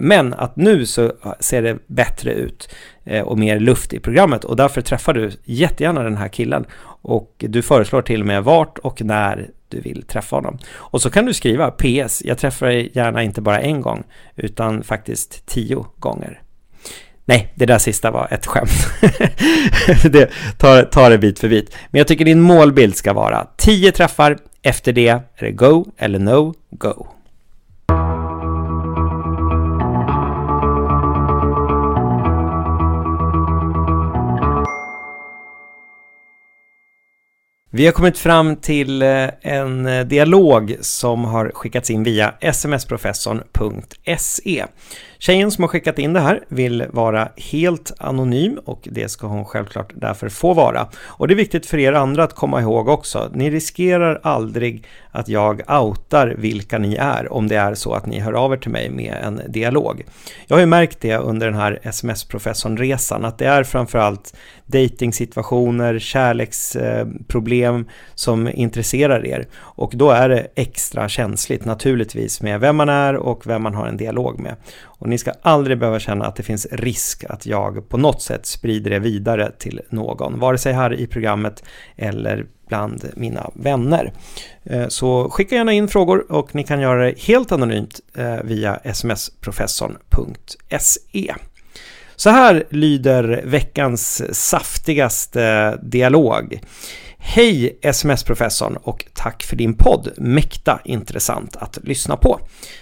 Men 0.00 0.34
att 0.34 0.56
nu 0.56 0.86
så 0.86 1.12
ser 1.40 1.62
det 1.62 1.78
bättre 1.86 2.32
ut 2.32 2.68
Eh, 3.04 3.22
och 3.22 3.38
mer 3.38 3.60
luft 3.60 3.92
i 3.92 4.00
programmet 4.00 4.44
och 4.44 4.56
därför 4.56 4.80
träffar 4.80 5.14
du 5.14 5.30
jättegärna 5.44 6.02
den 6.02 6.16
här 6.16 6.28
killen 6.28 6.64
och 7.02 7.34
du 7.38 7.62
föreslår 7.62 8.02
till 8.02 8.20
och 8.20 8.26
med 8.26 8.44
vart 8.44 8.78
och 8.78 9.02
när 9.02 9.50
du 9.68 9.80
vill 9.80 10.02
träffa 10.02 10.36
honom. 10.36 10.58
Och 10.72 11.02
så 11.02 11.10
kan 11.10 11.26
du 11.26 11.34
skriva 11.34 11.70
PS, 11.70 12.22
jag 12.24 12.38
träffar 12.38 12.66
dig 12.66 12.90
gärna 12.94 13.22
inte 13.22 13.40
bara 13.40 13.60
en 13.60 13.80
gång 13.80 14.04
utan 14.36 14.82
faktiskt 14.82 15.46
tio 15.46 15.84
gånger. 15.98 16.42
Nej, 17.24 17.52
det 17.54 17.66
där 17.66 17.78
sista 17.78 18.10
var 18.10 18.28
ett 18.30 18.46
skämt. 18.46 18.86
det 20.12 20.30
tar, 20.58 20.82
tar 20.82 21.10
det 21.10 21.18
bit 21.18 21.38
för 21.38 21.48
bit. 21.48 21.76
Men 21.90 21.98
jag 21.98 22.06
tycker 22.08 22.24
din 22.24 22.40
målbild 22.40 22.96
ska 22.96 23.12
vara 23.12 23.46
10 23.56 23.92
träffar, 23.92 24.38
efter 24.62 24.92
det 24.92 25.08
är 25.08 25.20
det 25.38 25.50
go 25.50 25.86
eller 25.98 26.18
no 26.18 26.54
go. 26.70 27.06
Vi 37.72 37.86
har 37.86 37.92
kommit 37.92 38.18
fram 38.18 38.56
till 38.56 39.02
eh, 39.02 39.28
en 39.40 39.86
eh, 39.86 40.06
dialog 40.06 40.76
som 40.80 41.24
har 41.24 41.50
skickats 41.54 41.90
in 41.90 42.02
via 42.02 42.34
smsprofessorn.se. 42.52 44.64
Tjejen 45.18 45.50
som 45.50 45.64
har 45.64 45.68
skickat 45.68 45.98
in 45.98 46.12
det 46.12 46.20
här 46.20 46.44
vill 46.48 46.84
vara 46.90 47.28
helt 47.36 47.92
anonym 47.98 48.58
och 48.64 48.88
det 48.90 49.08
ska 49.08 49.26
hon 49.26 49.44
självklart 49.44 49.92
därför 49.94 50.28
få 50.28 50.54
vara. 50.54 50.88
Och 51.02 51.28
det 51.28 51.34
är 51.34 51.36
viktigt 51.36 51.66
för 51.66 51.78
er 51.78 51.92
andra 51.92 52.24
att 52.24 52.34
komma 52.34 52.60
ihåg 52.60 52.88
också. 52.88 53.30
Ni 53.34 53.50
riskerar 53.50 54.20
aldrig 54.22 54.86
att 55.10 55.28
jag 55.28 55.62
outar 55.82 56.34
vilka 56.38 56.78
ni 56.78 56.94
är 56.94 57.32
om 57.32 57.48
det 57.48 57.56
är 57.56 57.74
så 57.74 57.94
att 57.94 58.06
ni 58.06 58.20
hör 58.20 58.32
av 58.32 58.52
er 58.52 58.56
till 58.56 58.70
mig 58.70 58.90
med 58.90 59.16
en 59.22 59.40
dialog. 59.48 60.02
Jag 60.46 60.56
har 60.56 60.60
ju 60.60 60.66
märkt 60.66 61.00
det 61.00 61.16
under 61.16 61.46
den 61.46 61.60
här 61.60 61.78
sms-professorn-resan 61.82 63.24
att 63.24 63.38
det 63.38 63.46
är 63.46 63.64
framförallt 63.64 64.34
dejtingsituationer, 64.70 65.98
kärleksproblem 65.98 67.76
eh, 67.76 67.82
som 68.14 68.48
intresserar 68.48 69.26
er. 69.26 69.46
Och 69.58 69.92
då 69.94 70.10
är 70.10 70.28
det 70.28 70.46
extra 70.54 71.08
känsligt 71.08 71.64
naturligtvis 71.64 72.42
med 72.42 72.60
vem 72.60 72.76
man 72.76 72.88
är 72.88 73.16
och 73.16 73.46
vem 73.46 73.62
man 73.62 73.74
har 73.74 73.86
en 73.86 73.96
dialog 73.96 74.38
med. 74.38 74.56
Och 74.84 75.08
ni 75.08 75.18
ska 75.18 75.32
aldrig 75.42 75.78
behöva 75.78 75.98
känna 75.98 76.26
att 76.26 76.36
det 76.36 76.42
finns 76.42 76.66
risk 76.70 77.24
att 77.28 77.46
jag 77.46 77.88
på 77.88 77.96
något 77.96 78.22
sätt 78.22 78.46
sprider 78.46 78.90
det 78.90 78.98
vidare 78.98 79.52
till 79.58 79.80
någon, 79.88 80.38
vare 80.38 80.58
sig 80.58 80.72
här 80.72 80.94
i 80.94 81.06
programmet 81.06 81.64
eller 81.96 82.46
bland 82.68 83.04
mina 83.16 83.50
vänner. 83.54 84.12
Eh, 84.64 84.88
så 84.88 85.30
skicka 85.30 85.54
gärna 85.54 85.72
in 85.72 85.88
frågor 85.88 86.32
och 86.32 86.54
ni 86.54 86.64
kan 86.64 86.80
göra 86.80 87.04
det 87.04 87.20
helt 87.20 87.52
anonymt 87.52 88.00
eh, 88.14 88.42
via 88.44 88.80
smsprofessorn.se. 88.94 91.34
Så 92.20 92.30
här 92.30 92.64
lyder 92.70 93.42
veckans 93.44 94.22
saftigaste 94.32 95.76
dialog. 95.82 96.60
Hej 97.18 97.78
sms-professorn 97.82 98.76
och 98.82 99.04
tack 99.14 99.42
för 99.42 99.56
din 99.56 99.74
podd. 99.74 100.08
Mäkta 100.16 100.80
intressant 100.84 101.56
att 101.56 101.78
lyssna 101.82 102.16
på. 102.16 102.40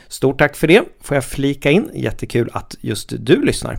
Stort 0.08 0.38
tack 0.38 0.56
för 0.56 0.66
det, 0.66 0.82
får 1.02 1.14
jag 1.14 1.24
flika 1.24 1.70
in. 1.70 1.90
Jättekul 1.94 2.50
att 2.52 2.76
just 2.80 3.12
du 3.18 3.44
lyssnar. 3.44 3.78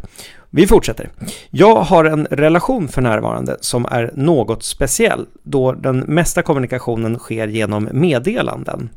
Vi 0.49 0.67
fortsätter. 0.67 1.09
Jag 1.49 1.75
har 1.75 2.05
en 2.05 2.25
relation 2.25 2.87
för 2.87 3.01
närvarande 3.01 3.57
som 3.61 3.85
är 3.85 4.11
något 4.15 4.63
speciell 4.63 5.25
då 5.43 5.71
den 5.71 5.99
mesta 5.99 6.41
kommunikationen 6.41 7.19
sker 7.19 7.47
genom 7.47 7.89
meddelanden. 7.91 8.89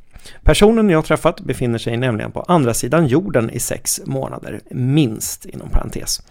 Personen 0.42 0.90
jag 0.90 1.04
träffat 1.04 1.40
befinner 1.40 1.78
sig 1.78 1.96
nämligen 1.96 2.32
på 2.32 2.40
andra 2.40 2.74
sidan 2.74 3.06
jorden 3.06 3.50
i 3.50 3.58
sex 3.58 4.00
månader, 4.06 4.60
minst 4.70 5.44
inom 5.44 5.68
parentes. 5.68 6.22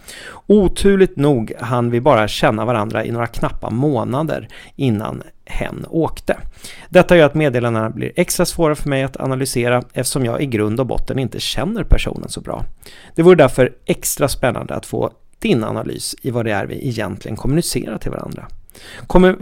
Oturligt 0.48 1.16
nog 1.16 1.54
hann 1.60 1.92
vi 1.92 2.02
bara 2.02 2.28
känna 2.28 2.66
varandra 2.66 3.06
i 3.06 3.12
några 3.12 3.28
knappa 3.28 3.70
månader 3.70 4.48
innan 4.76 5.24
hen 5.46 5.86
åkte. 5.90 6.38
Detta 6.90 7.18
gör 7.18 7.26
att 7.26 7.36
meddelandena 7.36 7.90
blir 7.90 8.12
extra 8.16 8.46
svåra 8.46 8.76
för 8.76 8.90
mig 8.90 9.04
att 9.04 9.18
analysera 9.18 9.84
eftersom 9.94 10.26
jag 10.26 10.42
i 10.42 10.46
grund 10.46 10.80
och 10.80 10.86
botten 10.86 11.20
inte 11.20 11.40
känner 11.40 11.84
personen 11.84 12.30
så 12.30 12.42
bra. 12.42 12.66
Det 13.16 13.22
vore 13.22 13.36
därför 13.36 13.74
extra 13.86 14.28
spännande 14.28 14.76
att 14.76 14.86
få 14.86 15.12
din 15.40 15.64
analys 15.64 16.16
i 16.22 16.32
vad 16.32 16.46
det 16.46 16.52
är 16.52 16.66
vi 16.66 16.88
egentligen 16.88 17.38
kommunicerar 17.38 17.98
till 17.98 18.12
varandra. 18.12 18.48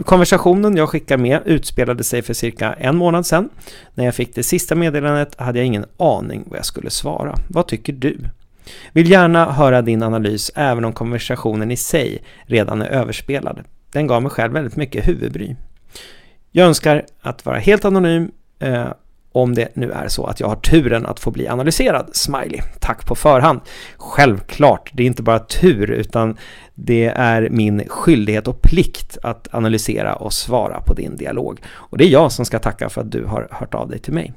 Konversationen 0.04 0.76
jag 0.76 0.88
skickar 0.88 1.16
med 1.16 1.40
utspelade 1.44 2.04
sig 2.04 2.22
för 2.22 2.34
cirka 2.34 2.72
en 2.72 2.96
månad 2.96 3.26
sedan. 3.26 3.48
När 3.94 4.04
jag 4.04 4.14
fick 4.14 4.34
det 4.34 4.42
sista 4.42 4.74
meddelandet 4.74 5.40
hade 5.40 5.58
jag 5.58 5.66
ingen 5.66 5.84
aning 5.96 6.44
vad 6.46 6.58
jag 6.58 6.66
skulle 6.66 6.90
svara. 6.90 7.34
Vad 7.48 7.66
tycker 7.66 7.92
du? 7.92 8.18
Vill 8.92 9.10
gärna 9.10 9.52
höra 9.52 9.82
din 9.82 10.02
analys 10.02 10.50
även 10.54 10.84
om 10.84 10.92
konversationen 10.92 11.70
i 11.70 11.76
sig 11.76 12.22
redan 12.42 12.82
är 12.82 12.88
överspelad. 12.88 13.64
Den 13.92 14.06
gav 14.06 14.22
mig 14.22 14.30
själv 14.30 14.52
väldigt 14.52 14.76
mycket 14.76 15.08
huvudbry. 15.08 15.56
Jag 16.52 16.66
önskar 16.66 17.04
att 17.20 17.46
vara 17.46 17.58
helt 17.58 17.84
anonym 17.84 18.30
eh, 18.58 18.86
om 19.32 19.54
det 19.54 19.76
nu 19.76 19.92
är 19.92 20.08
så 20.08 20.26
att 20.26 20.40
jag 20.40 20.48
har 20.48 20.56
turen 20.56 21.06
att 21.06 21.20
få 21.20 21.30
bli 21.30 21.48
analyserad. 21.48 22.10
Smiley. 22.12 22.60
Tack 22.80 23.06
på 23.06 23.14
förhand. 23.14 23.60
Självklart, 23.96 24.90
det 24.92 25.02
är 25.02 25.06
inte 25.06 25.22
bara 25.22 25.38
tur 25.38 25.90
utan 25.90 26.36
det 26.74 27.06
är 27.06 27.48
min 27.50 27.88
skyldighet 27.88 28.48
och 28.48 28.62
plikt 28.62 29.18
att 29.22 29.48
analysera 29.52 30.14
och 30.14 30.32
svara 30.32 30.80
på 30.80 30.94
din 30.94 31.16
dialog. 31.16 31.60
Och 31.68 31.98
det 31.98 32.04
är 32.04 32.08
jag 32.08 32.32
som 32.32 32.44
ska 32.44 32.58
tacka 32.58 32.88
för 32.88 33.00
att 33.00 33.12
du 33.12 33.24
har 33.24 33.48
hört 33.50 33.74
av 33.74 33.88
dig 33.88 33.98
till 33.98 34.12
mig. 34.12 34.32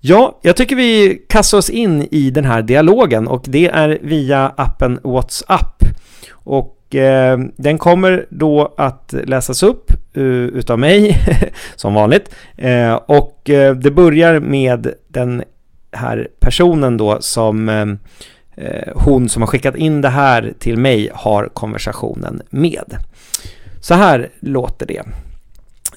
Ja, 0.00 0.38
jag 0.42 0.56
tycker 0.56 0.76
vi 0.76 1.22
kastar 1.28 1.58
oss 1.58 1.70
in 1.70 2.08
i 2.10 2.30
den 2.30 2.44
här 2.44 2.62
dialogen 2.62 3.28
och 3.28 3.44
det 3.46 3.68
är 3.68 3.98
via 4.02 4.52
appen 4.56 5.00
WhatsApp. 5.02 5.82
Och 6.32 6.94
eh, 6.94 7.38
den 7.56 7.78
kommer 7.78 8.26
då 8.30 8.74
att 8.76 9.14
läsas 9.24 9.62
upp 9.62 9.83
Eh, 10.16 10.22
utav 10.22 10.78
mig, 10.78 11.18
som 11.76 11.94
vanligt. 11.94 12.34
Eh, 12.56 12.94
och 12.94 13.50
eh, 13.50 13.74
det 13.74 13.90
börjar 13.90 14.40
med 14.40 14.94
den 15.08 15.42
här 15.92 16.28
personen 16.40 16.96
då 16.96 17.18
som 17.20 17.98
hon 18.94 19.28
som 19.28 19.42
har 19.42 19.46
skickat 19.46 19.76
in 19.76 20.00
det 20.00 20.08
här 20.08 20.52
till 20.58 20.76
mig 20.76 21.10
har 21.14 21.48
konversationen 21.48 22.42
med. 22.50 22.96
Så 23.80 23.94
här 23.94 24.28
låter 24.40 24.86
det. 24.86 25.02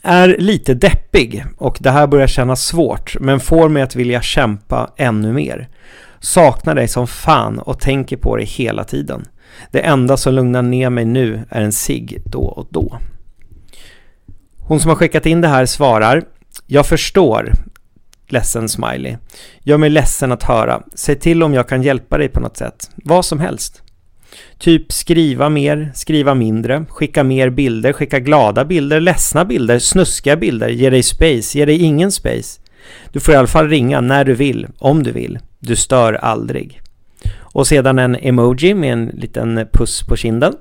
Är 0.03 0.35
lite 0.39 0.73
deppig 0.73 1.45
och 1.57 1.77
det 1.79 1.91
här 1.91 2.07
börjar 2.07 2.27
kännas 2.27 2.65
svårt 2.65 3.15
men 3.19 3.39
får 3.39 3.69
mig 3.69 3.83
att 3.83 3.95
vilja 3.95 4.21
kämpa 4.21 4.89
ännu 4.97 5.33
mer. 5.33 5.67
Saknar 6.19 6.75
dig 6.75 6.87
som 6.87 7.07
fan 7.07 7.59
och 7.59 7.79
tänker 7.79 8.17
på 8.17 8.35
dig 8.35 8.45
hela 8.45 8.83
tiden. 8.83 9.25
Det 9.71 9.79
enda 9.79 10.17
som 10.17 10.33
lugnar 10.33 10.61
ner 10.61 10.89
mig 10.89 11.05
nu 11.05 11.41
är 11.49 11.61
en 11.61 11.71
sig 11.71 12.21
då 12.25 12.41
och 12.41 12.67
då. 12.69 12.99
Hon 14.67 14.79
som 14.79 14.89
har 14.89 14.95
skickat 14.95 15.25
in 15.25 15.41
det 15.41 15.47
här 15.47 15.65
svarar 15.65 16.23
Jag 16.65 16.85
förstår 16.85 17.53
ledsen 18.29 18.69
smiley. 18.69 19.17
Gör 19.63 19.77
mig 19.77 19.89
ledsen 19.89 20.31
att 20.31 20.43
höra. 20.43 20.81
Säg 20.95 21.15
till 21.15 21.43
om 21.43 21.53
jag 21.53 21.69
kan 21.69 21.83
hjälpa 21.83 22.17
dig 22.17 22.29
på 22.29 22.39
något 22.39 22.57
sätt. 22.57 22.89
Vad 22.95 23.25
som 23.25 23.39
helst. 23.39 23.81
Typ 24.59 24.91
skriva 24.91 25.49
mer, 25.49 25.91
skriva 25.95 26.35
mindre, 26.35 26.85
skicka 26.89 27.23
mer 27.23 27.49
bilder, 27.49 27.93
skicka 27.93 28.19
glada 28.19 28.65
bilder, 28.65 28.99
ledsna 28.99 29.45
bilder, 29.45 29.79
snuskiga 29.79 30.35
bilder, 30.35 30.69
ge 30.69 30.89
dig 30.89 31.03
space, 31.03 31.57
ge 31.57 31.65
dig 31.65 31.81
ingen 31.81 32.11
space. 32.11 32.61
Du 33.11 33.19
får 33.19 33.33
i 33.33 33.37
alla 33.37 33.47
fall 33.47 33.69
ringa 33.69 34.01
när 34.01 34.25
du 34.25 34.33
vill, 34.33 34.67
om 34.77 35.03
du 35.03 35.11
vill. 35.11 35.39
Du 35.59 35.75
stör 35.75 36.13
aldrig. 36.13 36.81
Och 37.39 37.67
sedan 37.67 37.99
en 37.99 38.15
emoji 38.15 38.73
med 38.73 38.93
en 38.93 39.05
liten 39.05 39.67
puss 39.73 40.03
på 40.07 40.15
kinden. 40.15 40.53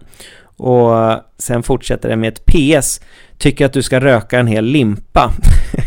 Och 0.57 1.21
sen 1.39 1.63
fortsätter 1.63 2.09
det 2.09 2.17
med 2.17 2.29
ett 2.29 2.47
PS. 2.47 3.01
Tycker 3.39 3.67
att 3.67 3.73
du 3.73 3.83
ska 3.83 4.01
röka 4.01 4.39
en 4.39 4.47
hel 4.47 4.65
limpa. 4.65 5.33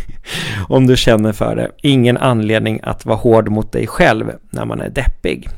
om 0.68 0.88
du 0.88 0.98
känner 0.98 1.34
för 1.34 1.56
det. 1.56 1.72
Ingen 1.82 2.18
anledning 2.18 2.80
att 2.84 3.06
vara 3.06 3.18
hård 3.18 3.50
mot 3.50 3.72
dig 3.72 3.88
själv 3.88 4.32
när 4.50 4.66
man 4.66 4.82
är 4.82 4.90
deppig. 4.90 5.50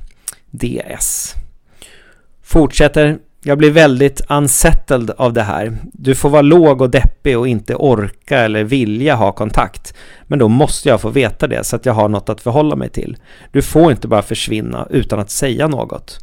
DS. 0.52 1.36
Fortsätter. 2.44 3.18
Jag 3.44 3.58
blir 3.58 3.72
väldigt 3.72 4.22
unsettled 4.30 5.10
av 5.10 5.34
det 5.34 5.42
här. 5.42 5.78
Du 5.94 6.16
får 6.16 6.30
vara 6.30 6.42
låg 6.42 6.82
och 6.82 6.90
deppig 6.90 7.38
och 7.38 7.48
inte 7.48 7.76
orka 7.76 8.40
eller 8.40 8.64
vilja 8.64 9.16
ha 9.16 9.32
kontakt. 9.32 9.94
Men 10.24 10.40
då 10.40 10.48
måste 10.48 10.90
jag 10.90 11.02
få 11.02 11.10
veta 11.10 11.48
det 11.48 11.64
så 11.64 11.76
att 11.76 11.86
jag 11.86 11.94
har 11.94 12.10
något 12.10 12.30
att 12.30 12.42
förhålla 12.42 12.76
mig 12.76 12.90
till. 12.90 13.18
Du 13.52 13.62
får 13.62 13.92
inte 13.92 14.08
bara 14.08 14.22
försvinna 14.22 14.88
utan 14.90 15.20
att 15.20 15.30
säga 15.30 15.68
något. 15.68 16.20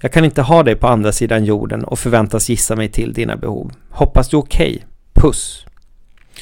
Jag 0.00 0.12
kan 0.12 0.24
inte 0.24 0.42
ha 0.42 0.62
dig 0.62 0.76
på 0.76 0.86
andra 0.86 1.12
sidan 1.12 1.44
jorden 1.44 1.84
och 1.84 1.98
förväntas 1.98 2.48
gissa 2.48 2.76
mig 2.76 2.88
till 2.88 3.12
dina 3.12 3.36
behov. 3.36 3.72
Hoppas 3.90 4.28
du 4.28 4.36
är 4.36 4.40
okej. 4.40 4.74
Okay. 4.74 4.82
Puss. 5.14 5.66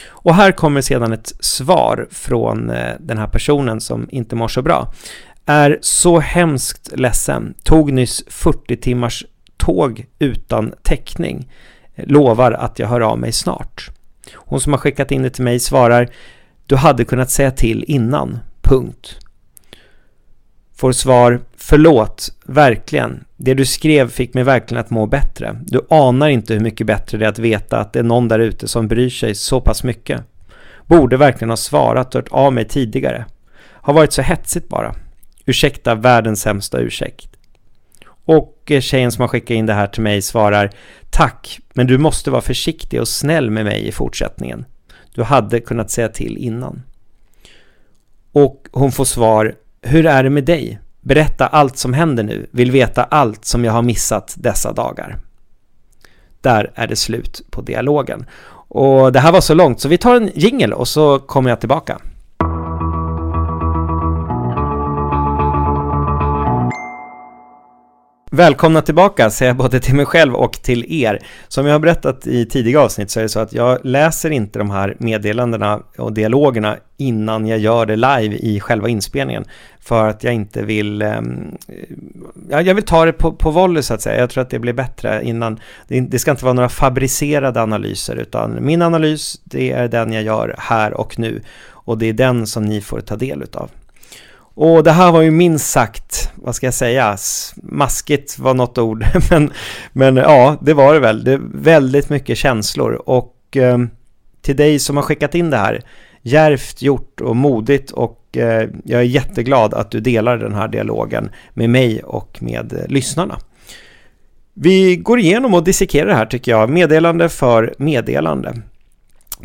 Och 0.07 0.35
här 0.35 0.53
kommer 0.53 0.81
sedan 0.81 1.13
ett 1.13 1.33
svar 1.41 2.09
från 2.11 2.71
eh, 2.71 2.95
den 3.01 3.19
här 3.19 3.27
personen 3.27 3.81
som 3.81 4.09
inte 4.11 4.37
mår 4.37 4.49
så 4.49 4.63
bra. 4.63 4.93
Är 5.47 5.79
så 5.81 6.21
hemskt 6.21 6.93
ledsen. 6.97 7.55
Tog 7.63 7.93
nyss 7.93 8.25
40 8.29 8.77
timmars 8.77 9.25
tåg 9.57 10.07
utan 10.19 10.75
täckning. 10.83 11.51
Lovar 11.97 12.53
att 12.53 12.79
jag 12.79 12.89
hör 12.89 13.01
av 13.01 13.19
mig 13.19 13.33
snart. 13.33 13.91
Hon 14.35 14.61
som 14.61 14.73
har 14.73 14.79
skickat 14.79 15.11
in 15.11 15.23
det 15.23 15.31
till 15.31 15.45
mig 15.45 15.61
svarar 15.61 16.09
Du 16.67 16.77
hade 16.77 17.05
kunnat 17.05 17.31
säga 17.31 17.51
till 17.51 17.85
innan. 17.89 18.39
Punkt. 18.63 19.19
Får 20.77 20.93
svar 20.93 21.41
Förlåt, 21.67 22.33
verkligen. 22.47 23.25
Det 23.37 23.55
du 23.55 23.67
skrev 23.67 24.11
fick 24.11 24.35
mig 24.35 24.45
verkligen 24.45 24.81
att 24.81 24.91
må 24.91 25.07
bättre. 25.07 25.61
Du 25.65 25.87
anar 25.91 26.29
inte 26.29 26.55
hur 26.55 26.61
mycket 26.61 26.87
bättre 26.87 27.19
det 27.19 27.25
är 27.25 27.29
att 27.29 27.39
veta 27.39 27.79
att 27.79 27.93
det 27.93 27.99
är 27.99 28.03
någon 28.03 28.29
där 28.29 28.39
ute 28.39 28.69
som 28.69 28.89
bryr 28.89 29.11
sig 29.11 29.35
så 29.35 29.61
pass 29.61 29.85
mycket. 29.85 30.23
Borde 30.87 31.17
verkligen 31.17 31.51
ha 31.51 31.57
svarat 31.57 32.15
och 32.15 32.21
hört 32.21 32.33
av 32.33 32.53
mig 32.53 32.65
tidigare. 32.65 33.27
Har 33.61 33.95
varit 33.95 34.13
så 34.13 34.23
hetsigt 34.23 34.69
bara. 34.69 34.95
Ursäkta 35.47 35.95
världens 35.95 36.41
sämsta 36.41 36.79
ursäkt. 36.79 37.29
Och 38.25 38.63
eh, 38.67 38.81
tjejen 38.81 39.13
som 39.13 39.21
har 39.21 39.29
skickat 39.29 39.51
in 39.51 39.67
det 39.67 39.75
här 39.75 39.87
till 39.87 40.03
mig 40.03 40.23
svarar 40.23 40.71
Tack, 41.11 41.61
men 41.75 41.87
du 41.87 41.99
måste 41.99 42.31
vara 42.31 42.43
försiktig 42.43 43.01
och 43.01 43.09
snäll 43.09 43.51
med 43.51 43.65
mig 43.65 43.89
i 43.89 43.93
fortsättningen. 43.93 44.65
Du 45.15 45.23
hade 45.23 45.61
kunnat 45.61 45.91
säga 45.91 46.09
till 46.09 46.37
innan. 46.37 46.83
Och 48.33 48.69
hon 48.73 48.93
får 48.93 49.05
svar 49.05 49.55
Hur 49.83 50.07
är 50.07 50.23
det 50.23 50.31
med 50.31 50.45
dig? 50.45 50.81
Berätta 51.05 51.47
allt 51.47 51.77
som 51.77 51.93
händer 51.95 52.23
nu, 52.23 52.47
vill 52.51 52.71
veta 52.71 53.05
allt 53.05 53.45
som 53.45 53.65
jag 53.65 53.73
har 53.73 53.83
missat 53.83 54.35
dessa 54.39 54.73
dagar. 54.73 55.19
Där 56.41 56.73
är 56.75 56.87
det 56.87 56.97
slut 56.97 57.43
på 57.51 57.61
dialogen. 57.61 58.27
Och 58.69 59.13
det 59.13 59.21
här 59.21 59.33
var 59.33 59.41
så 59.41 59.55
långt 59.55 59.81
så 59.81 59.89
vi 59.89 59.99
tar 59.99 60.17
en 60.17 60.31
jingel 60.35 60.73
och 60.73 60.89
så 60.89 61.19
kommer 61.19 61.51
jag 61.51 61.61
tillbaka. 61.61 61.99
Välkomna 68.35 68.83
tillbaka 68.83 69.31
säger 69.31 69.51
jag 69.51 69.57
både 69.57 69.81
till 69.81 69.95
mig 69.95 70.07
själv 70.07 70.35
och 70.35 70.53
till 70.53 71.03
er. 71.03 71.19
Som 71.49 71.67
jag 71.67 71.75
har 71.75 71.79
berättat 71.79 72.27
i 72.27 72.47
tidiga 72.47 72.81
avsnitt 72.81 73.11
så 73.11 73.21
är 73.21 73.23
det 73.23 73.29
så 73.29 73.41
att 73.41 73.53
jag 73.53 73.79
läser 73.85 74.31
inte 74.31 74.59
de 74.59 74.71
här 74.71 74.97
meddelandena 74.99 75.81
och 75.99 76.13
dialogerna 76.13 76.77
innan 76.97 77.47
jag 77.47 77.59
gör 77.59 77.87
det 77.87 77.97
live 77.97 78.37
i 78.37 78.61
själva 78.61 78.89
inspelningen. 78.89 79.45
För 79.81 80.09
att 80.09 80.25
jag 80.25 80.35
inte 80.35 80.63
vill, 80.63 81.03
um, 81.03 81.57
jag 82.49 82.75
vill 82.75 82.85
ta 82.85 83.05
det 83.05 83.13
på, 83.13 83.33
på 83.33 83.51
volley 83.51 83.83
så 83.83 83.95
att 83.95 84.03
säga. 84.03 84.21
Jag 84.21 84.31
tror 84.31 84.43
att 84.43 84.51
det 84.51 84.59
blir 84.59 84.73
bättre 84.73 85.25
innan, 85.25 85.61
det, 85.89 86.01
det 86.01 86.19
ska 86.19 86.31
inte 86.31 86.45
vara 86.45 86.55
några 86.55 86.69
fabricerade 86.69 87.63
analyser 87.63 88.17
utan 88.17 88.59
min 88.61 88.83
analys 88.83 89.41
det 89.45 89.73
är 89.73 89.89
den 89.89 90.13
jag 90.13 90.23
gör 90.23 90.55
här 90.59 90.95
och 90.95 91.19
nu. 91.19 91.43
Och 91.67 91.99
det 91.99 92.07
är 92.07 92.13
den 92.13 92.47
som 92.47 92.65
ni 92.65 92.81
får 92.81 93.01
ta 93.01 93.17
del 93.17 93.43
utav. 93.43 93.71
Och 94.55 94.85
det 94.85 94.91
här 94.91 95.13
var 95.13 95.23
ju 95.23 95.31
minst 95.31 95.71
sagt, 95.71 96.31
vad 96.35 96.55
ska 96.55 96.67
jag 96.67 96.75
säga, 96.75 97.17
maskigt 97.57 98.39
var 98.39 98.55
något 98.55 98.79
ord, 98.79 99.05
men, 99.31 99.53
men 99.93 100.17
ja, 100.17 100.57
det 100.61 100.75
var 100.75 100.95
det 100.95 101.01
väl. 101.01 101.25
Det 101.25 101.33
är 101.33 101.41
väldigt 101.55 102.09
mycket 102.09 102.39
känslor 102.39 103.03
och 103.07 103.57
eh, 103.57 103.79
till 104.43 104.57
dig 104.57 104.79
som 104.79 104.97
har 104.97 105.03
skickat 105.03 105.35
in 105.35 105.51
det 105.51 105.57
här, 105.57 105.83
järvt 106.23 106.83
gjort 106.83 107.21
och 107.21 107.37
modigt 107.37 107.91
och 107.91 108.37
eh, 108.37 108.69
jag 108.85 109.01
är 109.01 109.05
jätteglad 109.05 109.75
att 109.75 109.91
du 109.91 110.01
delar 110.01 110.39
den 110.39 110.55
här 110.55 110.69
dialogen 110.69 111.31
med 111.55 111.71
mig 111.71 112.03
och 112.03 112.39
med 112.41 112.73
eh, 112.73 112.87
lyssnarna. 112.89 113.39
Vi 114.55 114.97
går 114.97 115.19
igenom 115.19 115.55
och 115.55 115.65
dissekerar 115.65 116.07
det 116.07 116.15
här 116.15 116.27
tycker 116.27 116.53
jag, 116.53 116.71
meddelande 116.71 117.29
för 117.29 117.75
meddelande. 117.79 118.55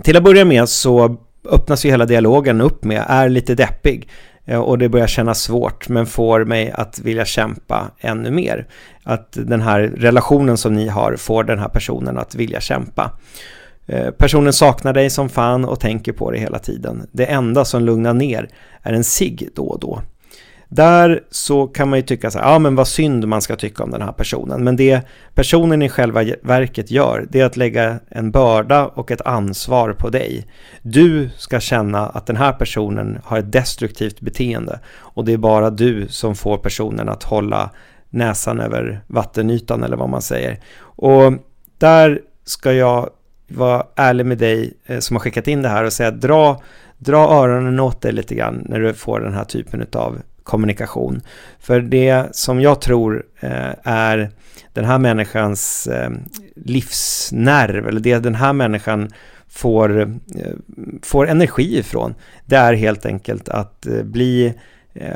Till 0.03 0.17
att 0.17 0.23
börja 0.23 0.45
med 0.45 0.69
så 0.69 1.17
öppnas 1.45 1.85
ju 1.85 1.89
hela 1.89 2.05
dialogen 2.05 2.61
upp 2.61 2.83
med 2.83 3.05
är 3.07 3.29
lite 3.29 3.55
deppig. 3.55 4.07
Eh, 4.50 4.60
och 4.60 4.77
det 4.77 4.89
börjar 4.89 5.08
kännas 5.08 5.41
svårt 5.41 5.89
men 5.89 6.06
får 6.06 6.46
mig 6.46 6.72
att 6.72 7.00
vilja 7.00 7.25
kämpa 7.25 7.91
ännu 8.00 8.32
mer. 8.32 8.68
Att 9.03 9.32
den 9.32 9.62
här 9.62 9.79
relationen 9.79 10.58
som 10.58 10.74
ni 10.74 10.88
har 10.88 11.15
får 11.15 11.44
den 11.44 11.60
här 11.60 11.70
personen 11.70 12.18
att 12.18 12.36
vilja 12.36 12.62
kämpa. 12.62 13.12
Eh, 13.88 14.12
personen 14.12 14.53
saknar 14.53 14.94
dig 14.94 15.10
som 15.10 15.29
fan 15.29 15.65
och 15.65 15.79
tänker 15.79 16.12
på 16.12 16.32
dig 16.32 16.39
hela 16.39 16.60
tiden. 16.60 17.08
Det 17.12 17.25
enda 17.25 17.65
som 17.65 17.84
lugnar 17.84 18.13
ner 18.13 18.50
är 18.82 18.94
en 18.94 19.03
sig 19.03 19.50
då 19.56 19.63
och 19.63 19.79
då. 19.79 20.01
Där 20.71 21.23
så 21.29 21.67
kan 21.67 21.89
man 21.89 21.99
ju 21.99 22.03
tycka 22.03 22.31
så 22.31 22.39
här, 22.39 22.51
ja 22.51 22.59
men 22.59 22.75
vad 22.75 22.88
synd 22.88 23.27
man 23.27 23.41
ska 23.41 23.55
tycka 23.55 23.83
om 23.83 23.91
den 23.91 24.01
här 24.01 24.11
personen. 24.11 24.63
Men 24.63 24.75
det 24.75 25.01
personen 25.33 25.81
i 25.81 25.89
själva 25.89 26.23
verket 26.41 26.91
gör, 26.91 27.25
det 27.29 27.39
är 27.39 27.45
att 27.45 27.57
lägga 27.57 27.99
en 28.09 28.31
börda 28.31 28.85
och 28.88 29.11
ett 29.11 29.21
ansvar 29.21 29.93
på 29.93 30.09
dig. 30.09 30.47
Du 30.81 31.29
ska 31.38 31.59
känna 31.59 32.07
att 32.07 32.25
den 32.25 32.35
här 32.35 32.53
personen 32.53 33.19
har 33.23 33.39
ett 33.39 33.51
destruktivt 33.51 34.21
beteende 34.21 34.79
och 34.97 35.25
det 35.25 35.33
är 35.33 35.38
bara 35.38 35.69
du 35.69 36.07
som 36.07 36.35
får 36.35 36.57
personen 36.57 37.09
att 37.09 37.23
hålla 37.23 37.69
näsan 38.09 38.59
över 38.59 39.01
vattenytan 39.07 39.83
eller 39.83 39.97
vad 39.97 40.09
man 40.09 40.21
säger. 40.21 40.59
Och 40.81 41.33
där 41.77 42.21
ska 42.45 42.73
jag 42.73 43.09
vara 43.47 43.85
ärlig 43.95 44.25
med 44.25 44.38
dig 44.38 44.73
eh, 44.85 44.99
som 44.99 45.15
har 45.15 45.21
skickat 45.21 45.47
in 45.47 45.61
det 45.61 45.69
här 45.69 45.83
och 45.83 45.93
säga 45.93 46.11
dra, 46.11 46.61
dra 46.97 47.17
öronen 47.17 47.79
åt 47.79 48.01
dig 48.01 48.11
lite 48.11 48.35
grann 48.35 48.65
när 48.65 48.79
du 48.79 48.93
får 48.93 49.19
den 49.19 49.33
här 49.33 49.43
typen 49.43 49.85
av 49.93 50.19
kommunikation. 50.50 51.22
För 51.60 51.82
det 51.82 52.36
som 52.36 52.62
jag 52.62 52.82
tror 52.82 53.24
eh, 53.39 53.74
är 53.84 54.29
den 54.74 54.86
här 54.86 54.98
människans 54.98 55.88
eh, 55.88 56.10
livsnerv, 56.56 57.88
eller 57.88 58.00
det 58.00 58.20
den 58.20 58.36
här 58.36 58.53
människan 58.53 59.10
får, 59.48 60.01
eh, 60.01 60.08
får 61.01 61.27
energi 61.27 61.77
ifrån, 61.77 62.15
det 62.46 62.56
är 62.56 62.74
helt 62.74 63.06
enkelt 63.06 63.50
att 63.50 63.88
bli 64.03 64.53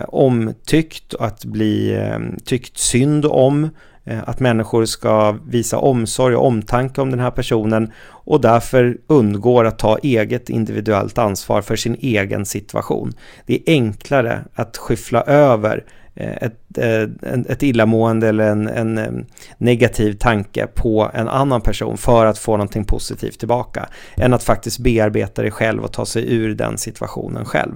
omtyckt 0.07 1.13
och 1.13 1.25
att 1.25 1.45
bli 1.45 1.99
tyckt 2.45 2.77
synd 2.77 3.25
om, 3.25 3.69
Eh, 4.05 4.19
att 4.25 4.39
människor 4.39 4.85
ska 4.85 5.37
visa 5.47 5.77
omsorg 5.77 6.35
och 6.35 6.47
omtanke 6.47 7.01
om 7.01 7.11
den 7.11 7.19
här 7.19 7.31
personen 7.31 7.91
och 8.07 8.41
därför 8.41 8.97
undgår 9.07 9.65
att 9.65 9.79
ta 9.79 9.97
eget 9.97 10.49
individuellt 10.49 11.17
ansvar 11.17 11.61
för 11.61 11.75
sin 11.75 11.95
egen 11.99 12.45
situation. 12.45 13.13
Det 13.45 13.55
är 13.55 13.73
enklare 13.73 14.39
att 14.53 14.77
skyffla 14.77 15.21
över 15.21 15.83
eh, 16.15 16.37
ett, 16.41 16.77
eh, 16.77 17.41
ett 17.49 17.63
illamående 17.63 18.27
eller 18.27 18.51
en, 18.51 18.67
en, 18.67 19.25
negativ 19.57 20.13
tanke 20.13 20.67
på 20.67 21.11
en 21.13 21.27
annan 21.27 21.61
person 21.61 21.97
för 21.97 22.25
att 22.25 22.37
få 22.37 22.51
någonting 22.51 22.85
positivt 22.85 23.39
tillbaka 23.39 23.89
än 24.15 24.33
att 24.33 24.43
faktiskt 24.43 24.79
bearbeta 24.79 25.41
det 25.41 25.51
själv 25.51 25.83
och 25.83 25.91
ta 25.91 26.05
sig 26.05 26.33
ur 26.33 26.55
den 26.55 26.77
situationen 26.77 27.45
själv. 27.45 27.73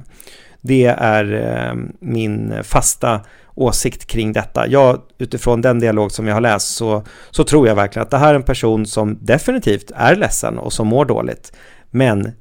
Det 0.62 0.86
är 0.86 1.76
min 2.00 2.54
fasta 2.63 3.22
åsikt 3.58 4.08
kring 4.08 4.34
detta. 4.34 4.67
Jag, 4.67 5.02
utifrån 5.17 5.62
den 5.62 5.80
dialog 5.80 6.12
som 6.12 6.28
jag 6.28 6.34
har 6.34 6.41
läst 6.41 6.76
så, 6.76 7.04
så 7.32 7.43
tror 7.43 7.67
jag 7.67 7.76
verkligen 7.76 8.04
att 8.04 8.12
det 8.12 8.17
här 8.17 8.32
är 8.32 8.36
en 8.36 8.43
person 8.43 8.86
som 8.86 9.17
definitivt 9.22 9.91
är 9.96 10.15
ledsen 10.15 10.58
och 10.58 10.74
som 10.74 10.88
mår 10.88 11.06
dåligt. 11.06 11.54
Men 11.91 12.32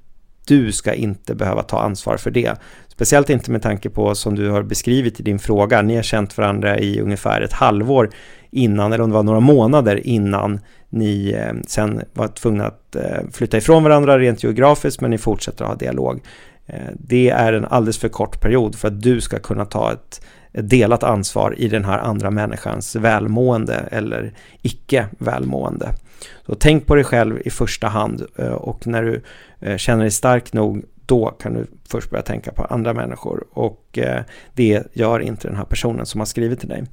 du 0.47 0.73
ska 0.73 0.95
inte 0.95 1.35
behöva 1.35 1.63
ta 1.63 1.81
ansvar 1.81 2.17
för 2.17 2.31
det. 2.31 2.55
Speciellt 2.89 3.31
inte 3.31 3.51
med 3.51 3.63
tanke 3.63 3.91
på 3.91 4.15
som 4.15 4.35
du 4.35 4.51
har 4.51 4.63
beskrivit 4.63 5.21
i 5.21 5.23
din 5.23 5.39
fråga. 5.39 5.83
Ni 5.83 5.97
har 5.97 6.03
känt 6.03 6.39
varandra 6.39 6.79
i 6.79 7.01
ungefär 7.01 7.41
ett 7.41 7.53
halvår 7.53 8.11
innan, 8.51 8.93
eller 8.93 9.05
om 9.05 9.11
det 9.11 9.15
var 9.15 9.23
några 9.23 9.41
månader 9.41 10.07
innan 10.07 10.61
ni 10.89 11.33
eh, 11.33 11.55
sen 11.67 12.03
var 12.13 12.29
tvungna 12.29 12.67
att 12.67 12.97
eh, 12.97 13.31
flytta 13.33 13.57
ifrån 13.57 13.83
varandra 13.83 14.19
rent 14.19 14.45
geografiskt, 14.45 15.01
men 15.01 15.11
ni 15.11 15.19
fortsätter 15.19 15.65
att 15.65 15.71
ha 15.71 15.77
dialog. 15.77 16.21
Eh, 16.67 16.91
det 16.99 17.31
är 17.31 17.53
en 17.53 17.65
alldeles 17.65 17.99
för 17.99 18.09
kort 18.09 18.41
period 18.41 18.75
för 18.75 18.89
att 18.89 19.03
du 19.03 19.21
ska 19.21 19.39
kunna 19.39 19.65
ta 19.65 19.93
ett 19.93 20.21
delat 20.53 21.03
ansvar 21.03 21.55
i 21.59 21.69
den 21.69 21.85
här 21.85 21.99
andra 21.99 22.31
människans 22.31 22.97
välmående 22.97 23.75
eller 23.75 24.33
icke 24.63 25.07
välmående. 25.19 25.95
Så 26.47 26.55
tänk 26.55 26.87
på 26.87 26.95
dig 26.95 27.05
själv 27.05 27.41
i 27.45 27.51
första 27.51 27.89
hand 27.89 28.27
eh, 28.37 28.53
och 28.53 28.87
när 28.87 29.03
du 29.03 29.23
eh, 29.61 29.77
känner 29.77 30.03
dig 30.03 30.11
stark 30.11 30.53
nog 30.53 30.85
då 31.07 31.27
kan 31.27 31.55
du 31.55 31.67
först 31.89 32.11
börja 32.11 32.23
tänka 32.23 32.53
på 32.53 32.65
andra 32.65 32.95
människor 32.95 33.45
och 33.53 33.99
det 34.55 34.83
gör 34.93 35.21
inte 35.21 35.49
den 35.49 35.57
här 35.57 35.65
personen 35.65 36.07
som 36.07 36.21
har 36.21 36.27
skrivit 36.27 36.61
till 36.61 36.69
dig. 36.69 36.85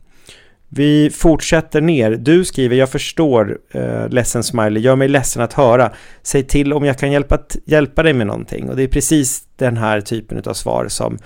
Vi 0.75 1.09
fortsätter 1.09 1.81
ner. 1.81 2.11
Du 2.11 2.45
skriver, 2.45 2.75
jag 2.75 2.89
förstår, 2.89 3.57
eh, 3.71 4.09
ledsen 4.09 4.43
smiley, 4.43 4.83
gör 4.83 4.95
mig 4.95 5.07
ledsen 5.07 5.41
att 5.41 5.53
höra. 5.53 5.91
Säg 6.23 6.43
till 6.43 6.73
om 6.73 6.85
jag 6.85 6.97
kan 6.97 7.11
hjälpa, 7.11 7.39
hjälpa 7.65 8.03
dig 8.03 8.13
med 8.13 8.27
någonting. 8.27 8.69
Och 8.69 8.75
det 8.75 8.83
är 8.83 8.87
precis 8.87 9.43
den 9.55 9.77
här 9.77 10.01
typen 10.01 10.41
av 10.45 10.53
svar 10.53 10.87
som 10.87 11.17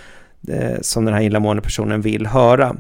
eh, 0.48 0.82
som 0.82 1.06
den 1.06 1.14
här 1.14 1.22
illamående 1.22 1.62
personen 1.62 2.02
vill 2.02 2.26
höra. 2.26 2.76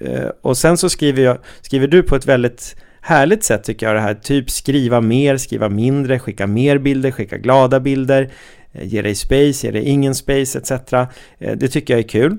Eh, 0.00 0.28
och 0.42 0.56
sen 0.56 0.76
så 0.76 0.88
skriver, 0.88 1.22
jag, 1.22 1.38
skriver 1.60 1.86
du 1.86 2.02
på 2.02 2.16
ett 2.16 2.26
väldigt 2.26 2.76
härligt 3.00 3.44
sätt 3.44 3.64
tycker 3.64 3.86
jag 3.86 3.96
det 3.96 4.00
här, 4.00 4.14
typ 4.14 4.50
skriva 4.50 5.00
mer, 5.00 5.36
skriva 5.36 5.68
mindre, 5.68 6.18
skicka 6.18 6.46
mer 6.46 6.78
bilder, 6.78 7.10
skicka 7.10 7.38
glada 7.38 7.80
bilder, 7.80 8.30
eh, 8.72 8.86
ge 8.86 9.02
dig 9.02 9.14
space, 9.14 9.66
ge 9.66 9.70
dig 9.70 9.82
ingen 9.82 10.14
space 10.14 10.58
etc. 10.58 10.92
Eh, 10.92 11.08
det 11.56 11.68
tycker 11.68 11.94
jag 11.94 11.98
är 11.98 12.08
kul. 12.08 12.38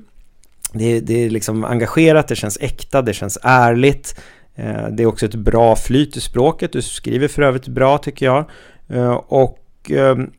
Det, 0.73 0.99
det 0.99 1.25
är 1.25 1.29
liksom 1.29 1.65
engagerat, 1.65 2.27
det 2.27 2.35
känns 2.35 2.57
äkta, 2.61 3.01
det 3.01 3.13
känns 3.13 3.37
ärligt. 3.43 4.19
Eh, 4.55 4.87
det 4.91 5.03
är 5.03 5.07
också 5.07 5.25
ett 5.25 5.35
bra 5.35 5.75
flyt 5.75 6.17
i 6.17 6.21
språket, 6.21 6.73
du 6.73 6.81
skriver 6.81 7.27
för 7.27 7.41
övrigt 7.41 7.67
bra 7.67 7.97
tycker 7.97 8.25
jag. 8.25 8.49
Eh, 8.89 9.13
och 9.13 9.59
ehm, 9.89 10.29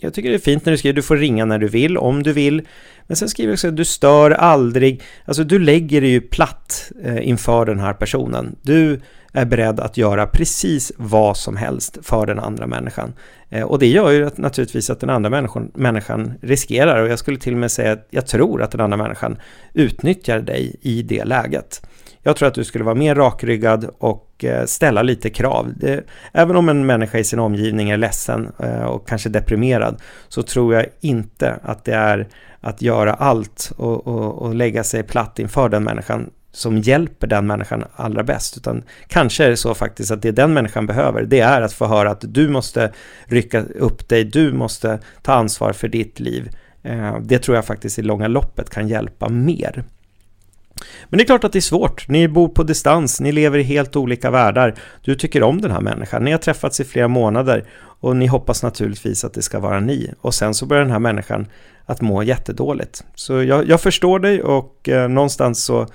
jag 0.00 0.14
tycker 0.14 0.28
det 0.28 0.34
är 0.34 0.38
fint 0.38 0.64
när 0.64 0.70
du 0.70 0.78
skriver, 0.78 0.94
du 0.94 1.02
får 1.02 1.16
ringa 1.16 1.44
när 1.44 1.58
du 1.58 1.68
vill, 1.68 1.98
om 1.98 2.22
du 2.22 2.32
vill. 2.32 2.62
Men 3.06 3.16
sen 3.16 3.28
skriver 3.28 3.48
du 3.48 3.52
också 3.52 3.68
att 3.68 3.76
du 3.76 3.84
stör 3.84 4.30
aldrig, 4.30 5.02
alltså 5.24 5.44
du 5.44 5.58
lägger 5.58 6.00
dig 6.00 6.10
ju 6.10 6.20
platt 6.20 6.92
eh, 7.04 7.28
inför 7.28 7.66
den 7.66 7.80
här 7.80 7.92
personen. 7.92 8.56
Du 8.62 9.00
är 9.36 9.44
beredd 9.44 9.80
att 9.80 9.96
göra 9.96 10.26
precis 10.26 10.92
vad 10.96 11.36
som 11.36 11.56
helst 11.56 11.98
för 12.02 12.26
den 12.26 12.38
andra 12.38 12.66
människan. 12.66 13.12
Eh, 13.50 13.62
och 13.62 13.78
det 13.78 13.86
gör 13.86 14.10
ju 14.10 14.26
att, 14.26 14.38
naturligtvis 14.38 14.90
att 14.90 15.00
den 15.00 15.10
andra 15.10 15.30
människan, 15.30 15.70
människan 15.74 16.34
riskerar, 16.42 17.02
och 17.02 17.08
jag 17.08 17.18
skulle 17.18 17.38
till 17.38 17.52
och 17.52 17.58
med 17.58 17.70
säga 17.70 17.92
att 17.92 18.06
jag 18.10 18.26
tror 18.26 18.62
att 18.62 18.70
den 18.70 18.80
andra 18.80 18.96
människan 18.96 19.38
utnyttjar 19.72 20.40
dig 20.40 20.76
i 20.82 21.02
det 21.02 21.24
läget. 21.24 21.86
Jag 22.22 22.36
tror 22.36 22.48
att 22.48 22.54
du 22.54 22.64
skulle 22.64 22.84
vara 22.84 22.94
mer 22.94 23.14
rakryggad 23.14 23.90
och 23.98 24.44
eh, 24.44 24.64
ställa 24.64 25.02
lite 25.02 25.30
krav. 25.30 25.72
Det, 25.76 26.04
även 26.32 26.56
om 26.56 26.68
en 26.68 26.86
människa 26.86 27.18
i 27.18 27.24
sin 27.24 27.38
omgivning 27.38 27.90
är 27.90 27.96
ledsen 27.96 28.52
eh, 28.58 28.82
och 28.82 29.08
kanske 29.08 29.28
deprimerad 29.28 30.00
så 30.28 30.42
tror 30.42 30.74
jag 30.74 30.86
inte 31.00 31.58
att 31.62 31.84
det 31.84 31.94
är 31.94 32.28
att 32.60 32.82
göra 32.82 33.14
allt 33.14 33.72
och, 33.76 34.06
och, 34.06 34.42
och 34.42 34.54
lägga 34.54 34.84
sig 34.84 35.02
platt 35.02 35.38
inför 35.38 35.68
den 35.68 35.84
människan 35.84 36.30
som 36.56 36.78
hjälper 36.78 37.26
den 37.26 37.46
människan 37.46 37.84
allra 37.96 38.22
bäst. 38.22 38.56
Utan 38.56 38.82
kanske 39.08 39.44
är 39.44 39.50
det 39.50 39.56
så 39.56 39.74
faktiskt 39.74 40.10
att 40.10 40.22
det 40.22 40.30
den 40.30 40.54
människan 40.54 40.86
behöver, 40.86 41.22
det 41.22 41.40
är 41.40 41.62
att 41.62 41.72
få 41.72 41.86
höra 41.86 42.10
att 42.10 42.24
du 42.28 42.48
måste 42.48 42.92
rycka 43.24 43.62
upp 43.62 44.08
dig, 44.08 44.24
du 44.24 44.52
måste 44.52 44.98
ta 45.22 45.32
ansvar 45.32 45.72
för 45.72 45.88
ditt 45.88 46.20
liv. 46.20 46.50
Eh, 46.82 47.18
det 47.20 47.38
tror 47.38 47.56
jag 47.56 47.64
faktiskt 47.64 47.98
i 47.98 48.02
långa 48.02 48.28
loppet 48.28 48.70
kan 48.70 48.88
hjälpa 48.88 49.28
mer. 49.28 49.84
Men 51.04 51.18
det 51.18 51.24
är 51.24 51.26
klart 51.26 51.44
att 51.44 51.52
det 51.52 51.58
är 51.58 51.60
svårt. 51.60 52.08
Ni 52.08 52.28
bor 52.28 52.48
på 52.48 52.62
distans, 52.62 53.20
ni 53.20 53.32
lever 53.32 53.58
i 53.58 53.62
helt 53.62 53.96
olika 53.96 54.30
världar. 54.30 54.74
Du 55.04 55.14
tycker 55.14 55.42
om 55.42 55.60
den 55.60 55.70
här 55.70 55.80
människan, 55.80 56.24
ni 56.24 56.30
har 56.30 56.38
träffats 56.38 56.80
i 56.80 56.84
flera 56.84 57.08
månader 57.08 57.64
och 58.00 58.16
ni 58.16 58.26
hoppas 58.26 58.62
naturligtvis 58.62 59.24
att 59.24 59.34
det 59.34 59.42
ska 59.42 59.60
vara 59.60 59.80
ni. 59.80 60.12
Och 60.20 60.34
sen 60.34 60.54
så 60.54 60.66
börjar 60.66 60.82
den 60.82 60.92
här 60.92 60.98
människan 60.98 61.46
att 61.86 62.00
må 62.00 62.22
jättedåligt. 62.22 63.04
Så 63.14 63.42
jag, 63.42 63.68
jag 63.68 63.80
förstår 63.80 64.18
dig 64.18 64.42
och 64.42 64.88
eh, 64.88 65.08
någonstans 65.08 65.64
så 65.64 65.86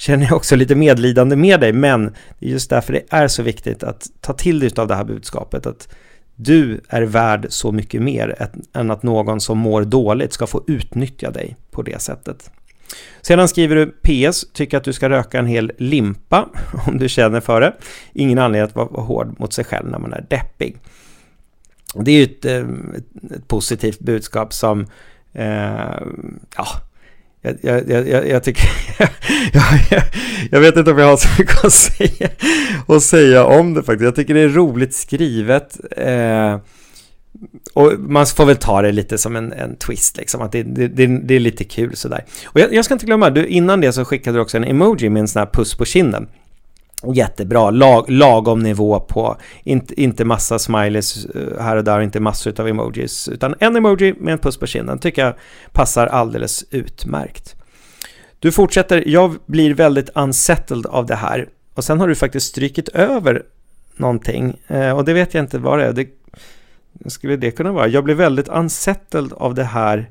känner 0.00 0.26
jag 0.26 0.36
också 0.36 0.56
lite 0.56 0.74
medlidande 0.74 1.36
med 1.36 1.60
dig, 1.60 1.72
men 1.72 2.04
det 2.38 2.46
är 2.46 2.50
just 2.50 2.70
därför 2.70 2.92
det 2.92 3.02
är 3.10 3.28
så 3.28 3.42
viktigt 3.42 3.82
att 3.82 4.06
ta 4.20 4.32
till 4.32 4.58
dig 4.60 4.70
av 4.76 4.88
det 4.88 4.94
här 4.94 5.04
budskapet, 5.04 5.66
att 5.66 5.88
du 6.36 6.80
är 6.88 7.02
värd 7.02 7.46
så 7.48 7.72
mycket 7.72 8.02
mer 8.02 8.48
än 8.72 8.90
att 8.90 9.02
någon 9.02 9.40
som 9.40 9.58
mår 9.58 9.84
dåligt 9.84 10.32
ska 10.32 10.46
få 10.46 10.64
utnyttja 10.66 11.30
dig 11.30 11.56
på 11.70 11.82
det 11.82 12.02
sättet. 12.02 12.50
Sedan 13.20 13.48
skriver 13.48 13.76
du 13.76 13.86
PS, 13.86 14.44
tycker 14.52 14.76
att 14.76 14.84
du 14.84 14.92
ska 14.92 15.08
röka 15.08 15.38
en 15.38 15.46
hel 15.46 15.72
limpa 15.78 16.48
om 16.86 16.98
du 16.98 17.08
känner 17.08 17.40
för 17.40 17.60
det. 17.60 17.74
Ingen 18.12 18.38
anledning 18.38 18.68
att 18.68 18.74
vara 18.74 19.02
hård 19.02 19.40
mot 19.40 19.52
sig 19.52 19.64
själv 19.64 19.90
när 19.90 19.98
man 19.98 20.12
är 20.12 20.26
deppig. 20.30 20.76
Det 21.94 22.10
är 22.10 22.16
ju 22.16 22.24
ett, 22.24 22.44
eh, 22.44 22.66
ett 23.36 23.48
positivt 23.48 23.98
budskap 23.98 24.52
som, 24.52 24.86
eh, 25.32 26.00
ja, 26.56 26.66
jag, 27.42 27.56
jag, 27.62 28.08
jag, 28.08 28.28
jag, 28.28 28.44
tycker, 28.44 28.70
jag, 29.52 30.02
jag 30.50 30.60
vet 30.60 30.76
inte 30.76 30.90
om 30.90 30.98
jag 30.98 31.06
har 31.06 31.16
så 31.16 31.28
mycket 31.38 31.64
att 31.64 31.72
säga, 31.72 32.28
att 32.86 33.02
säga 33.02 33.44
om 33.44 33.74
det 33.74 33.82
faktiskt. 33.82 34.04
Jag 34.04 34.14
tycker 34.16 34.34
det 34.34 34.40
är 34.40 34.48
roligt 34.48 34.94
skrivet. 34.94 35.80
Eh, 35.96 36.58
och 37.74 37.92
man 37.98 38.26
får 38.26 38.46
väl 38.46 38.56
ta 38.56 38.82
det 38.82 38.92
lite 38.92 39.18
som 39.18 39.36
en, 39.36 39.52
en 39.52 39.76
twist, 39.76 40.16
liksom, 40.16 40.42
att 40.42 40.52
det, 40.52 40.62
det, 40.62 40.88
det, 40.88 41.06
det 41.06 41.34
är 41.34 41.40
lite 41.40 41.64
kul 41.64 41.96
sådär. 41.96 42.24
Och 42.44 42.60
jag, 42.60 42.74
jag, 42.74 42.84
ska 42.84 42.94
inte 42.94 43.06
glömma, 43.06 43.30
du, 43.30 43.46
innan 43.46 43.80
det 43.80 43.92
så 43.92 44.04
skickade 44.04 44.38
du 44.38 44.42
också 44.42 44.56
en 44.56 44.64
emoji 44.64 45.08
med 45.08 45.20
en 45.20 45.28
sån 45.28 45.40
här 45.40 45.50
puss 45.52 45.74
på 45.74 45.84
kinden. 45.84 46.28
Jättebra, 47.14 47.70
lag, 47.70 48.10
lagom 48.10 48.62
nivå 48.62 49.00
på, 49.00 49.36
inte, 49.64 50.00
inte 50.00 50.24
massa 50.24 50.58
smileys 50.58 51.26
eh, 51.26 51.62
här 51.62 51.76
och 51.76 51.84
där, 51.84 52.00
inte 52.00 52.20
massor 52.20 52.60
av 52.60 52.68
emojis, 52.68 53.28
utan 53.28 53.54
en 53.60 53.76
emoji 53.76 54.14
med 54.18 54.32
en 54.32 54.38
puss 54.38 54.56
på 54.56 54.66
kinden 54.66 54.98
tycker 54.98 55.24
jag 55.24 55.34
passar 55.72 56.06
alldeles 56.06 56.64
utmärkt. 56.70 57.56
Du 58.38 58.52
fortsätter, 58.52 59.08
jag 59.08 59.36
blir 59.46 59.74
väldigt 59.74 60.10
unsettled 60.14 60.86
av 60.86 61.06
det 61.06 61.14
här. 61.14 61.48
Och 61.74 61.84
sen 61.84 62.00
har 62.00 62.08
du 62.08 62.14
faktiskt 62.14 62.46
strykit 62.46 62.88
över 62.88 63.42
någonting, 63.96 64.60
eh, 64.66 64.90
och 64.90 65.04
det 65.04 65.12
vet 65.12 65.34
jag 65.34 65.44
inte 65.44 65.58
vad 65.58 65.78
det 65.78 65.86
är. 65.86 65.92
Det 65.92 66.08
skulle 67.06 67.36
det 67.36 67.50
kunna 67.50 67.72
vara? 67.72 67.88
Jag 67.88 68.04
blir 68.04 68.14
väldigt 68.14 68.48
unsettled 68.48 69.32
av 69.32 69.54
det 69.54 69.64
här. 69.64 70.10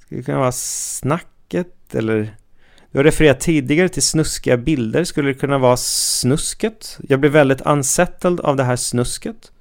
Skulle 0.00 0.20
det 0.20 0.24
kunna 0.24 0.38
vara 0.38 0.52
snacket 0.52 1.94
eller? 1.94 2.36
Jag 2.96 3.06
refererade 3.06 3.40
tidigare 3.40 3.88
till 3.88 4.02
snuskiga 4.02 4.56
bilder. 4.56 5.04
Skulle 5.04 5.28
det 5.28 5.34
kunna 5.34 5.58
vara 5.58 5.76
snusket? 5.76 6.98
Jag 7.08 7.20
blir 7.20 7.30
väldigt 7.30 7.60
unsettled 7.60 8.40
av 8.40 8.56
det 8.56 8.64
här 8.64 8.76
snusket. 8.76 9.52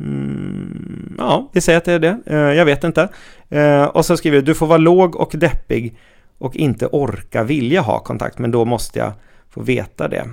Mm, 0.00 1.14
ja, 1.18 1.50
vi 1.52 1.60
säger 1.60 1.78
att 1.78 1.84
det 1.84 1.92
är 1.92 1.98
det. 1.98 2.18
Eh, 2.26 2.36
jag 2.36 2.64
vet 2.64 2.84
inte. 2.84 3.08
Eh, 3.48 3.84
och 3.84 4.06
så 4.06 4.16
skriver 4.16 4.36
du, 4.36 4.42
du 4.42 4.54
får 4.54 4.66
vara 4.66 4.78
låg 4.78 5.16
och 5.16 5.30
deppig 5.34 5.96
och 6.38 6.56
inte 6.56 6.86
orka 6.86 7.42
vilja 7.42 7.80
ha 7.80 7.98
kontakt, 7.98 8.38
men 8.38 8.50
då 8.50 8.64
måste 8.64 8.98
jag 8.98 9.12
få 9.50 9.62
veta 9.62 10.08
det. 10.08 10.28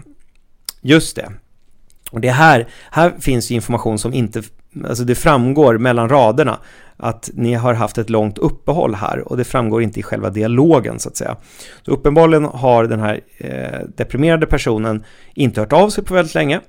Just 0.81 1.15
det. 1.15 1.31
Och 2.11 2.21
det 2.21 2.31
här, 2.31 2.67
här 2.91 3.13
finns 3.19 3.51
ju 3.51 3.55
information 3.55 3.99
som 3.99 4.13
inte 4.13 4.43
alltså 4.87 5.03
det 5.03 5.15
framgår 5.15 5.77
mellan 5.77 6.09
raderna 6.09 6.59
att 6.97 7.29
ni 7.33 7.53
har 7.53 7.73
haft 7.73 7.97
ett 7.97 8.09
långt 8.09 8.37
uppehåll 8.37 8.95
här 8.95 9.27
och 9.27 9.37
det 9.37 9.43
framgår 9.43 9.83
inte 9.83 9.99
i 9.99 10.03
själva 10.03 10.29
dialogen 10.29 10.99
så 10.99 11.09
att 11.09 11.17
säga. 11.17 11.35
Så 11.81 11.91
uppenbarligen 11.91 12.45
har 12.45 12.85
den 12.85 12.99
här 12.99 13.19
eh, 13.37 13.79
deprimerade 13.95 14.45
personen 14.45 15.03
inte 15.33 15.59
hört 15.59 15.73
av 15.73 15.89
sig 15.89 16.03
på 16.03 16.13
väldigt 16.13 16.35
länge. 16.35 16.61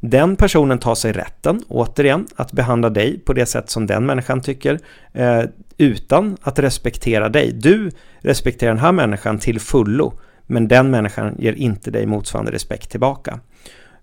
Den 0.00 0.36
personen 0.36 0.78
tar 0.78 0.94
sig 0.94 1.12
rätten, 1.12 1.62
återigen, 1.68 2.26
att 2.36 2.52
behandla 2.52 2.90
dig 2.90 3.18
på 3.18 3.32
det 3.32 3.46
sätt 3.46 3.70
som 3.70 3.86
den 3.86 4.06
människan 4.06 4.40
tycker 4.40 4.78
eh, 5.12 5.42
utan 5.78 6.36
att 6.42 6.58
respektera 6.58 7.28
dig. 7.28 7.52
Du 7.52 7.90
respekterar 8.20 8.70
den 8.70 8.80
här 8.80 8.92
människan 8.92 9.38
till 9.38 9.60
fullo 9.60 10.12
men 10.46 10.68
den 10.68 10.90
människan 10.90 11.34
ger 11.38 11.52
inte 11.52 11.90
dig 11.90 12.06
motsvarande 12.06 12.52
respekt 12.52 12.90
tillbaka. 12.90 13.40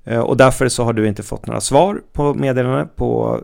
Eh, 0.03 0.19
och 0.19 0.37
därför 0.37 0.67
så 0.67 0.83
har 0.83 0.93
du 0.93 1.07
inte 1.07 1.23
fått 1.23 1.47
några 1.47 1.61
svar 1.61 2.01
på 2.13 2.33
meddelandet 2.33 2.95
på 2.95 3.41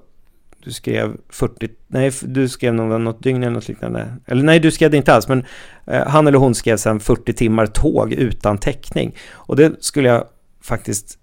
du 0.68 0.74
skrev 0.74 1.18
40, 1.30 1.70
nej 1.88 2.12
du 2.22 2.50
skrev 2.50 2.74
något, 2.74 3.02
något 3.02 3.24
dygn 3.24 3.44
eller 3.44 3.54
något 3.54 3.68
liknande. 3.68 4.14
Eller 4.26 4.44
nej, 4.44 4.60
du 4.60 4.72
skrev 4.72 4.92
det 4.92 4.98
inte 4.98 5.14
alls, 5.14 5.28
men 5.28 5.46
eh, 5.86 6.08
han 6.08 6.28
eller 6.28 6.38
hon 6.38 6.56
skrev 6.56 6.78
sen 6.78 7.00
40 7.00 7.34
timmar 7.34 7.66
tåg 7.66 8.14
utan 8.14 8.58
täckning. 8.58 9.16
Och 9.34 9.56
det 9.56 9.84
skulle 9.84 10.10
jag 10.10 10.24
faktiskt, 10.62 11.18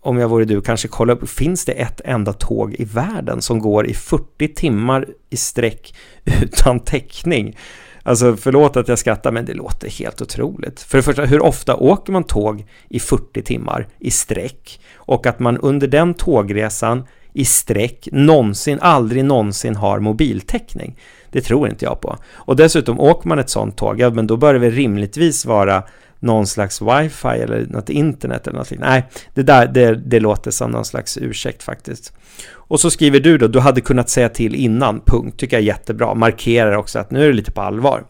om 0.00 0.18
jag 0.18 0.28
vore 0.28 0.44
du, 0.44 0.60
kanske 0.60 0.88
kolla 0.88 1.12
upp. 1.12 1.28
Finns 1.28 1.64
det 1.64 1.72
ett 1.72 2.00
enda 2.04 2.32
tåg 2.32 2.74
i 2.74 2.84
världen 2.84 3.42
som 3.42 3.58
går 3.58 3.86
i 3.86 3.94
40 3.94 4.54
timmar 4.54 5.06
i 5.30 5.36
sträck 5.36 5.94
utan 6.42 6.80
täckning? 6.80 7.56
Alltså 8.02 8.36
förlåt 8.36 8.76
att 8.76 8.88
jag 8.88 8.98
skrattar 8.98 9.32
men 9.32 9.44
det 9.44 9.54
låter 9.54 9.88
helt 9.88 10.22
otroligt. 10.22 10.80
För 10.80 10.98
det 10.98 11.02
första, 11.02 11.24
hur 11.24 11.42
ofta 11.42 11.76
åker 11.76 12.12
man 12.12 12.24
tåg 12.24 12.64
i 12.88 13.00
40 13.00 13.42
timmar 13.42 13.88
i 13.98 14.10
sträck? 14.10 14.80
Och 14.94 15.26
att 15.26 15.38
man 15.38 15.58
under 15.58 15.86
den 15.86 16.14
tågresan 16.14 17.04
i 17.32 17.44
sträck 17.44 18.08
någonsin, 18.12 18.78
aldrig 18.80 19.24
någonsin 19.24 19.76
har 19.76 20.00
mobiltäckning. 20.00 20.98
Det 21.30 21.40
tror 21.40 21.68
inte 21.68 21.84
jag 21.84 22.00
på. 22.00 22.16
Och 22.32 22.56
dessutom 22.56 23.00
åker 23.00 23.28
man 23.28 23.38
ett 23.38 23.50
sånt 23.50 23.76
tåg, 23.76 24.00
ja 24.00 24.10
men 24.10 24.26
då 24.26 24.36
bör 24.36 24.52
det 24.52 24.58
väl 24.58 24.70
rimligtvis 24.70 25.44
vara 25.44 25.82
någon 26.22 26.46
slags 26.46 26.82
wifi 26.82 27.28
eller 27.28 27.66
något 27.66 27.90
internet 27.90 28.46
eller 28.46 28.58
något 28.58 28.72
Nej, 28.78 29.04
det 29.34 29.42
där 29.42 29.66
det, 29.66 29.94
det 29.94 30.20
låter 30.20 30.50
som 30.50 30.70
någon 30.70 30.84
slags 30.84 31.18
ursäkt 31.18 31.62
faktiskt. 31.62 32.12
Och 32.52 32.80
så 32.80 32.90
skriver 32.90 33.20
du 33.20 33.38
då, 33.38 33.48
du 33.48 33.60
hade 33.60 33.80
kunnat 33.80 34.08
säga 34.08 34.28
till 34.28 34.54
innan, 34.54 35.00
punkt, 35.00 35.38
tycker 35.38 35.56
jag 35.56 35.62
är 35.62 35.66
jättebra. 35.66 36.14
Markerar 36.14 36.72
också 36.76 36.98
att 36.98 37.10
nu 37.10 37.22
är 37.22 37.26
det 37.26 37.32
lite 37.32 37.52
på 37.52 37.60
allvar. 37.60 38.04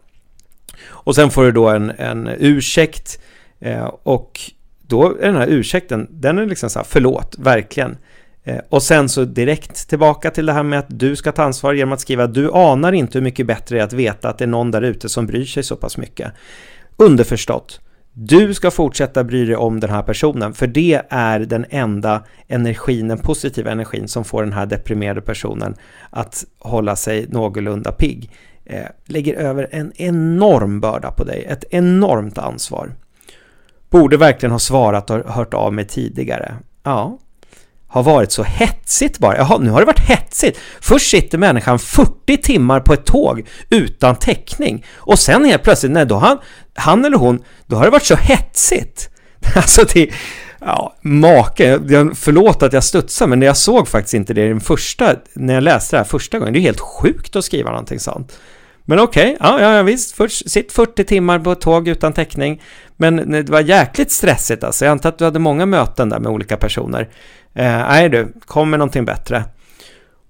Och 0.85 1.14
sen 1.14 1.30
får 1.30 1.44
du 1.44 1.52
då 1.52 1.68
en, 1.68 1.90
en 1.90 2.28
ursäkt 2.38 3.20
eh, 3.61 3.85
och 3.85 4.40
då 4.87 5.16
är 5.20 5.26
den 5.26 5.37
här 5.37 5.46
ursäkten, 5.46 6.08
den 6.11 6.38
är 6.38 6.46
liksom 6.46 6.70
så 6.70 6.78
här, 6.78 6.87
förlåt, 6.88 7.35
verkligen. 7.38 7.96
Eh, 8.44 8.59
och 8.68 8.83
sen 8.83 9.09
så 9.09 9.24
direkt 9.24 9.88
tillbaka 9.88 10.31
till 10.31 10.46
det 10.46 10.52
här 10.52 10.62
med 10.62 10.78
att 10.78 10.87
du 10.88 11.16
ska 11.16 11.33
ta 11.33 11.42
ansvar 11.42 11.72
genom 11.72 11.92
att 11.92 12.00
skriva 12.00 12.26
du 12.26 12.52
anar 12.52 12.92
inte 12.92 13.18
hur 13.18 13.24
mycket 13.24 13.46
bättre 13.46 13.76
det 13.76 13.81
är 13.81 13.85
att 13.85 13.92
veta 13.92 14.28
att 14.28 14.38
det 14.38 14.44
är 14.44 14.48
någon 14.48 14.70
där 14.70 14.83
ute 14.83 15.09
som 15.09 15.26
bryr 15.26 15.44
sig 15.44 15.62
så 15.62 15.76
pass 15.76 15.98
mycket. 15.98 16.33
Underförstått, 16.96 17.81
du 18.12 18.55
ska 18.55 18.70
fortsätta 18.70 19.24
bry 19.24 19.44
dig 19.44 19.57
om 19.57 19.81
den 19.81 19.90
här 19.90 20.02
personen, 20.02 20.55
för 20.55 20.66
det 20.66 21.02
är 21.09 21.40
den 21.40 21.66
enda 21.70 22.24
energin, 22.48 23.09
den 23.09 23.18
positiva 23.18 23.70
energin 23.70 24.09
som 24.09 24.24
får 24.24 24.42
den 24.42 24.52
här 24.52 24.66
deprimerade 24.66 25.20
personen 25.20 25.74
att 26.11 26.44
hålla 26.59 26.96
sig 26.96 27.26
någorlunda 27.28 27.92
pigg. 27.92 28.31
Eh, 28.64 28.87
lägger 29.07 29.35
över 29.35 29.68
en 29.70 29.92
enorm 29.96 30.81
börda 30.81 31.11
på 31.11 31.24
dig, 31.24 31.44
ett 31.44 31.64
enormt 31.70 32.38
ansvar. 32.38 32.92
Borde 33.90 34.16
verkligen 34.16 34.52
ha 34.52 34.59
svarat 34.59 35.11
och 35.11 35.33
hört 35.33 35.55
av 35.55 35.72
mig 35.72 35.87
tidigare. 35.87 36.55
Ja, 36.83 37.18
har 37.92 38.02
varit 38.02 38.33
så 38.33 38.42
hetsigt 38.42 39.18
bara. 39.18 39.37
Jaha, 39.37 39.59
nu 39.59 39.70
har 39.70 39.81
det 39.81 39.87
varit 39.87 40.09
hetsigt. 40.09 40.59
Först 40.81 41.11
sitter 41.11 41.38
människan 41.38 41.78
40 41.78 42.37
timmar 42.37 42.81
på 42.81 42.92
ett 42.92 43.05
tåg 43.05 43.48
utan 43.70 44.16
täckning 44.16 44.85
och 44.94 45.18
sen 45.18 45.44
helt 45.44 45.62
plötsligt, 45.62 45.92
nej, 45.92 46.07
då 46.07 46.16
han, 46.16 46.38
han 46.74 47.05
eller 47.05 47.16
hon, 47.16 47.44
då 47.66 47.76
har 47.76 47.85
det 47.85 47.90
varit 47.90 48.07
så 48.07 48.16
hetsigt. 48.16 49.09
Alltså 49.57 49.85
det, 49.94 50.11
ja, 50.61 50.96
make, 51.02 51.78
förlåt 52.14 52.62
att 52.62 52.72
jag 52.72 52.85
studsar, 52.85 53.26
men 53.26 53.42
jag 53.42 53.57
såg 53.57 53.88
faktiskt 53.88 54.14
inte 54.14 54.35
det 54.35 54.48
den 54.48 54.61
första, 54.61 55.16
när 55.33 55.55
jag 55.55 55.62
läste 55.62 55.96
det 55.96 56.00
här 56.00 56.05
första 56.05 56.38
gången. 56.38 56.52
Det 56.52 56.59
är 56.59 56.61
helt 56.61 56.81
sjukt 56.81 57.37
att 57.37 57.44
skriva 57.44 57.70
någonting 57.70 58.00
sånt. 58.00 58.33
Men 58.85 58.99
okej, 58.99 59.37
okay, 59.40 59.62
ja, 59.62 59.77
ja, 59.77 59.83
visst, 59.83 60.12
först, 60.12 60.51
sitt 60.51 60.73
40 60.73 61.05
timmar 61.05 61.38
på 61.38 61.53
ett 61.53 61.61
tåg 61.61 61.88
utan 61.88 62.12
täckning. 62.12 62.62
Men 62.97 63.35
eh, 63.35 63.45
det 63.45 63.53
var 63.53 63.61
jäkligt 63.61 64.11
stressigt 64.11 64.64
alltså. 64.64 64.85
Jag 64.85 64.92
antar 64.92 65.09
att 65.09 65.18
du 65.18 65.25
hade 65.25 65.38
många 65.38 65.66
möten 65.66 66.09
där 66.09 66.18
med 66.18 66.33
olika 66.33 66.57
personer. 66.57 67.09
Eh, 67.55 67.64
nej 67.64 68.09
du, 68.09 68.33
kom 68.45 68.71
med 68.71 68.79
någonting 68.79 69.05
bättre. 69.05 69.45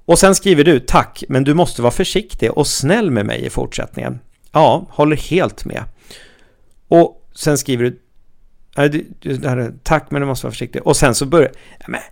Och 0.04 0.18
sen 0.18 0.34
skriver 0.34 0.64
du 0.64 0.80
tack, 0.80 1.24
men 1.28 1.44
du 1.44 1.54
måste 1.54 1.82
vara 1.82 1.92
försiktig 1.92 2.52
och 2.52 2.66
snäll 2.66 3.10
med 3.10 3.26
mig 3.26 3.46
i 3.46 3.50
fortsättningen. 3.50 4.18
Ja, 4.52 4.86
håller 4.90 5.16
helt 5.16 5.64
med. 5.64 5.84
Och 6.88 7.28
sen 7.34 7.58
skriver 7.58 7.84
du 7.84 7.98
Tack 9.82 10.10
men 10.10 10.22
du 10.22 10.26
måste 10.26 10.46
vara 10.46 10.52
försiktig. 10.52 10.86
Och 10.86 10.96
sen 10.96 11.14
så 11.14 11.26
börjar... 11.26 11.50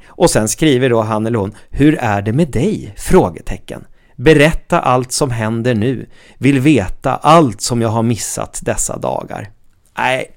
Och 0.06 0.30
sen 0.30 0.48
skriver 0.48 0.90
då 0.90 1.00
han 1.00 1.26
eller 1.26 1.38
hon 1.38 1.54
Hur 1.70 1.98
är 2.00 2.22
det 2.22 2.32
med 2.32 2.48
dig? 2.48 2.94
Frågetecken. 2.96 3.84
Berätta 4.20 4.80
allt 4.80 5.12
som 5.12 5.30
händer 5.30 5.74
nu. 5.74 6.06
Vill 6.38 6.60
veta 6.60 7.16
allt 7.16 7.60
som 7.60 7.82
jag 7.82 7.88
har 7.88 8.02
missat 8.02 8.60
dessa 8.62 8.98
dagar. 8.98 9.50
Nej, 9.98 10.30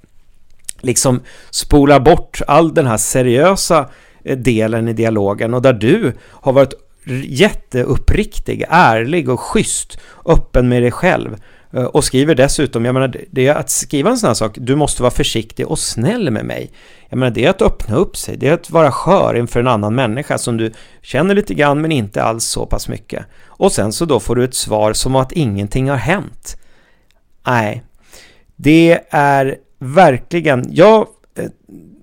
liksom 0.81 1.21
spola 1.49 1.99
bort 1.99 2.41
all 2.47 2.73
den 2.73 2.87
här 2.87 2.97
seriösa 2.97 3.89
eh, 4.23 4.37
delen 4.37 4.87
i 4.87 4.93
dialogen 4.93 5.53
och 5.53 5.61
där 5.61 5.73
du 5.73 6.13
har 6.21 6.53
varit 6.53 6.73
jätteuppriktig, 7.25 8.65
ärlig 8.69 9.29
och 9.29 9.39
schysst, 9.39 9.99
öppen 10.25 10.69
med 10.69 10.81
dig 10.81 10.91
själv 10.91 11.35
Eh, 11.73 11.83
och 11.83 12.03
skriver 12.03 12.35
dessutom, 12.35 12.85
jag 12.85 12.93
menar, 12.93 13.15
det 13.31 13.47
är 13.47 13.55
att 13.55 13.69
skriva 13.69 14.09
en 14.09 14.17
sån 14.17 14.27
här 14.27 14.33
sak, 14.33 14.57
du 14.57 14.75
måste 14.75 15.01
vara 15.01 15.11
försiktig 15.11 15.67
och 15.67 15.79
snäll 15.79 16.31
med 16.31 16.45
mig. 16.45 16.71
Jag 17.09 17.17
menar, 17.17 17.31
det 17.31 17.45
är 17.45 17.49
att 17.49 17.61
öppna 17.61 17.95
upp 17.95 18.17
sig, 18.17 18.37
det 18.37 18.47
är 18.47 18.53
att 18.53 18.69
vara 18.69 18.91
skör 18.91 19.35
inför 19.35 19.59
en 19.59 19.67
annan 19.67 19.95
människa 19.95 20.37
som 20.37 20.57
du 20.57 20.71
känner 21.01 21.35
lite 21.35 21.53
grann 21.53 21.81
men 21.81 21.91
inte 21.91 22.23
alls 22.23 22.45
så 22.45 22.65
pass 22.65 22.87
mycket. 22.87 23.25
Och 23.45 23.71
sen 23.71 23.93
så 23.93 24.05
då 24.05 24.19
får 24.19 24.35
du 24.35 24.43
ett 24.43 24.55
svar 24.55 24.93
som 24.93 25.15
att 25.15 25.31
ingenting 25.31 25.89
har 25.89 25.97
hänt. 25.97 26.57
Nej, 27.45 27.83
det 28.55 28.99
är 29.09 29.55
verkligen, 29.79 30.65
jag 30.69 31.07
eh, 31.35 31.49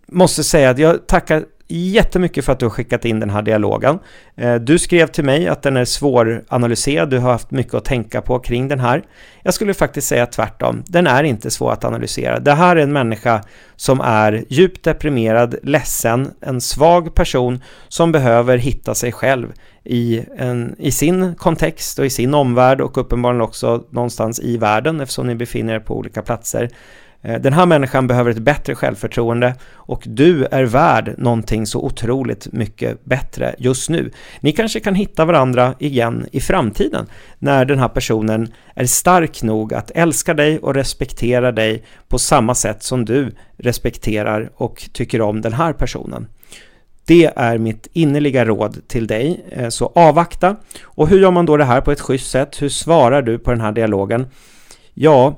måste 0.06 0.44
säga 0.44 0.70
att 0.70 0.78
jag 0.78 1.06
tackar 1.06 1.44
jättemycket 1.70 2.44
för 2.44 2.52
att 2.52 2.59
du 2.59 2.66
har 2.66 2.70
skickat 2.70 3.04
in 3.04 3.20
den 3.20 3.30
här 3.30 3.42
dialogen. 3.42 3.98
Eh, 4.37 4.54
du 4.54 4.78
skrev 4.78 5.06
till 5.06 5.24
mig 5.24 5.48
att 5.48 5.62
den 5.62 5.76
är 5.76 5.85
svåranalyserad, 5.85 7.11
du 7.11 7.18
har 7.18 7.33
haft 7.33 7.50
mycket 7.50 7.74
att 7.74 7.85
tänka 7.85 8.20
på 8.20 8.38
kring 8.38 8.68
den 8.68 8.80
här. 8.80 9.02
Jag 9.42 9.54
skulle 9.54 9.74
faktiskt 9.74 10.09
säga 10.09 10.26
tvärtom, 10.26 10.83
den 10.87 11.06
är 11.06 11.22
inte 11.22 11.50
svår 11.50 11.72
att 11.72 11.85
analysera. 11.85 12.38
Det 12.38 12.52
här 12.52 12.76
är 12.76 12.80
en 12.80 12.92
människa 12.92 13.42
som 13.76 14.00
är 14.00 14.44
djupt 14.48 14.85
deprimerad, 14.85 15.54
ledsen, 15.62 16.30
en 16.40 16.61
svag 16.61 17.14
person 17.14 17.62
som 17.88 18.12
behöver 18.12 18.59
hitta 18.59 18.94
sig 18.94 19.12
själv 19.12 19.52
i, 19.85 20.24
en, 20.37 20.74
i 20.78 20.90
sin 20.90 21.35
kontext 21.35 21.98
och 21.98 22.06
i 22.06 22.11
sin 22.11 22.35
omvärld 22.35 22.80
och 22.80 22.98
uppenbarligen 22.98 23.42
också 23.42 23.85
någonstans 23.90 24.40
i 24.40 24.56
världen 24.56 25.00
eftersom 25.00 25.26
ni 25.26 25.35
befinner 25.35 25.74
er 25.74 25.80
på 25.80 25.96
olika 25.96 26.22
platser. 26.22 26.70
Eh, 27.22 27.40
den 27.40 27.52
här 27.52 27.66
människan 27.66 28.06
behöver 28.06 28.30
ett 28.30 28.38
bättre 28.38 28.74
självförtroende 28.74 29.54
och 29.74 30.02
du 30.06 30.44
är 30.44 30.64
värd 30.64 31.14
någonting 31.18 31.66
så 31.66 31.85
otroligt 31.85 32.52
mycket 32.52 33.04
bättre 33.04 33.54
just 33.59 33.90
nu. 33.90 34.11
Ni 34.40 34.52
kanske 34.52 34.80
kan 34.80 34.94
hitta 34.94 35.24
varandra 35.24 35.74
igen 35.78 36.26
i 36.33 36.40
framtiden 36.40 37.06
när 37.38 37.64
den 37.64 37.78
här 37.78 37.88
personen 37.88 38.52
är 38.74 38.87
stark 38.87 39.42
nog 39.42 39.74
att 39.74 39.90
älska 39.90 40.35
dig 40.35 40.59
och 40.59 40.74
respektera 40.74 41.52
dig 41.52 41.85
på 42.09 42.18
samma 42.18 42.54
sätt 42.54 42.83
som 42.83 43.04
du 43.04 43.33
respekterar 43.56 44.50
och 44.54 44.88
tycker 44.92 45.20
om 45.20 45.40
den 45.40 45.52
här 45.52 45.72
personen. 45.72 46.26
Det 47.06 47.33
är 47.37 47.59
mitt 47.59 47.87
innerliga 47.92 48.44
råd 48.44 48.88
till 48.88 49.06
dig, 49.06 49.44
eh, 49.50 49.68
så 49.68 49.92
avvakta. 49.94 50.56
Och 50.83 51.09
hur 51.09 51.20
gör 51.20 51.30
man 51.30 51.46
då 51.46 51.56
det 51.56 51.64
här 51.64 51.80
på 51.80 51.92
ett 51.92 52.00
schysst 52.00 52.30
sätt? 52.30 52.62
Hur 52.62 52.68
svarar 52.68 53.22
du 53.22 53.38
på 53.38 53.50
den 53.50 53.61
här 53.61 53.72
dialogen? 53.72 54.26
Ja, 54.94 55.37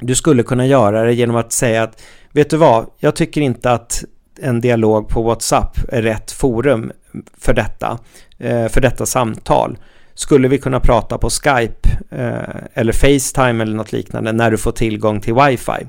du 0.00 0.14
skulle 0.14 0.42
kunna 0.42 0.66
göra 0.66 1.04
det 1.04 1.12
genom 1.12 1.36
att 1.36 1.52
säga 1.52 1.82
att 1.82 2.02
vet 2.32 2.50
du 2.50 2.56
vad, 2.56 2.86
jag 2.98 3.16
tycker 3.16 3.40
inte 3.40 3.70
att 3.70 4.04
en 4.40 4.60
dialog 4.60 5.08
på 5.08 5.22
WhatsApp 5.22 5.78
är 5.88 6.02
rätt 6.02 6.30
forum 6.30 6.92
för 7.38 7.54
detta, 7.54 7.98
eh, 8.38 8.68
för 8.68 8.80
detta 8.80 9.06
samtal. 9.06 9.78
Skulle 10.14 10.48
vi 10.48 10.58
kunna 10.58 10.80
prata 10.80 11.18
på 11.18 11.30
Skype 11.30 11.88
eh, 12.10 12.60
eller 12.74 12.92
Facetime 12.92 13.62
eller 13.62 13.76
något 13.76 13.92
liknande 13.92 14.32
när 14.32 14.50
du 14.50 14.58
får 14.58 14.72
tillgång 14.72 15.20
till 15.20 15.34
wifi? 15.34 15.86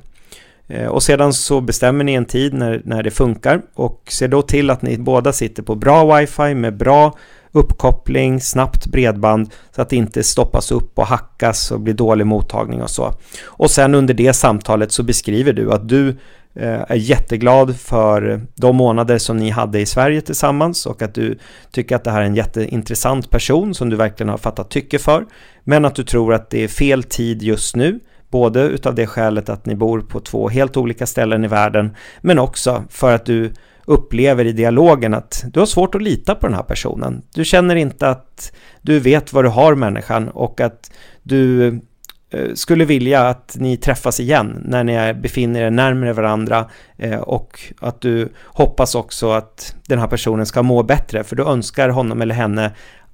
Eh, 0.67 0.87
och 0.87 1.03
sedan 1.03 1.33
så 1.33 1.61
bestämmer 1.61 2.03
ni 2.03 2.13
en 2.13 2.25
tid 2.25 2.53
när, 2.53 2.81
när 2.85 3.03
det 3.03 3.11
funkar 3.11 3.61
och 3.73 4.03
se 4.07 4.27
då 4.27 4.41
till 4.41 4.69
att 4.69 4.81
ni 4.81 4.97
båda 4.97 5.33
sitter 5.33 5.63
på 5.63 5.75
bra 5.75 6.17
wifi 6.17 6.55
med 6.55 6.77
bra 6.77 7.17
uppkoppling, 7.51 8.41
snabbt 8.41 8.85
bredband 8.85 9.53
så 9.75 9.81
att 9.81 9.89
det 9.89 9.95
inte 9.95 10.23
stoppas 10.23 10.71
upp 10.71 10.99
och 10.99 11.07
hackas 11.07 11.71
och 11.71 11.79
blir 11.79 11.93
dålig 11.93 12.27
mottagning 12.27 12.81
och 12.81 12.89
så. 12.89 13.13
Och 13.43 13.71
sen 13.71 13.95
under 13.95 14.13
det 14.13 14.33
samtalet 14.33 14.91
så 14.91 15.03
beskriver 15.03 15.53
du 15.53 15.73
att 15.73 15.89
du 15.89 16.09
eh, 16.55 16.81
är 16.87 16.95
jätteglad 16.95 17.75
för 17.75 18.41
de 18.55 18.75
månader 18.75 19.17
som 19.17 19.37
ni 19.37 19.49
hade 19.49 19.79
i 19.79 19.85
Sverige 19.85 20.21
tillsammans 20.21 20.85
och 20.85 21.01
att 21.01 21.13
du 21.13 21.39
tycker 21.71 21.95
att 21.95 22.03
det 22.03 22.11
här 22.11 22.21
är 22.21 22.25
en 22.25 22.35
jätteintressant 22.35 23.29
person 23.29 23.73
som 23.73 23.89
du 23.89 23.95
verkligen 23.95 24.29
har 24.29 24.37
fattat 24.37 24.69
tycke 24.69 24.99
för. 24.99 25.25
Men 25.63 25.85
att 25.85 25.95
du 25.95 26.03
tror 26.03 26.33
att 26.33 26.49
det 26.49 26.63
är 26.63 26.67
fel 26.67 27.03
tid 27.03 27.43
just 27.43 27.75
nu, 27.75 27.99
både 28.29 28.61
utav 28.61 28.95
det 28.95 29.07
skälet 29.07 29.49
att 29.49 29.65
ni 29.65 29.75
bor 29.75 30.01
på 30.01 30.19
två 30.19 30.49
helt 30.49 30.77
olika 30.77 31.07
ställen 31.07 31.43
i 31.43 31.47
världen, 31.47 31.95
men 32.21 32.39
också 32.39 32.83
för 32.89 33.15
att 33.15 33.25
du 33.25 33.53
upplever 33.91 34.45
i 34.45 34.51
dialogen 34.51 35.13
att 35.13 35.43
du 35.53 35.59
har 35.59 35.67
svårt 35.67 35.95
att 35.95 36.01
lita 36.01 36.35
på 36.35 36.47
den 36.47 36.55
här 36.55 36.63
personen. 36.63 37.21
Du 37.35 37.45
känner 37.45 37.75
inte 37.75 38.09
att 38.09 38.51
du 38.81 38.99
vet 38.99 39.33
vad 39.33 39.45
du 39.45 39.49
har 39.49 39.75
människan 39.75 40.29
och 40.29 40.61
att 40.61 40.91
du 41.23 41.67
eh, 42.29 42.53
skulle 42.53 42.85
vilja 42.85 43.27
att 43.27 43.55
ni 43.59 43.77
träffas 43.77 44.19
igen 44.19 44.61
när 44.65 44.83
ni 44.83 45.13
befinner 45.13 45.61
er 45.61 45.71
närmare 45.71 46.13
varandra 46.13 46.69
eh, 46.97 47.19
och 47.19 47.59
att 47.79 48.01
du 48.01 48.29
hoppas 48.45 48.95
också 48.95 49.31
att 49.31 49.75
den 49.87 49.99
här 49.99 50.07
personen 50.07 50.45
ska 50.45 50.63
må 50.63 50.83
bättre 50.83 51.23
för 51.23 51.35
du 51.35 51.43
önskar 51.43 51.89
honom 51.89 52.21
eller 52.21 52.35
henne 52.35 52.71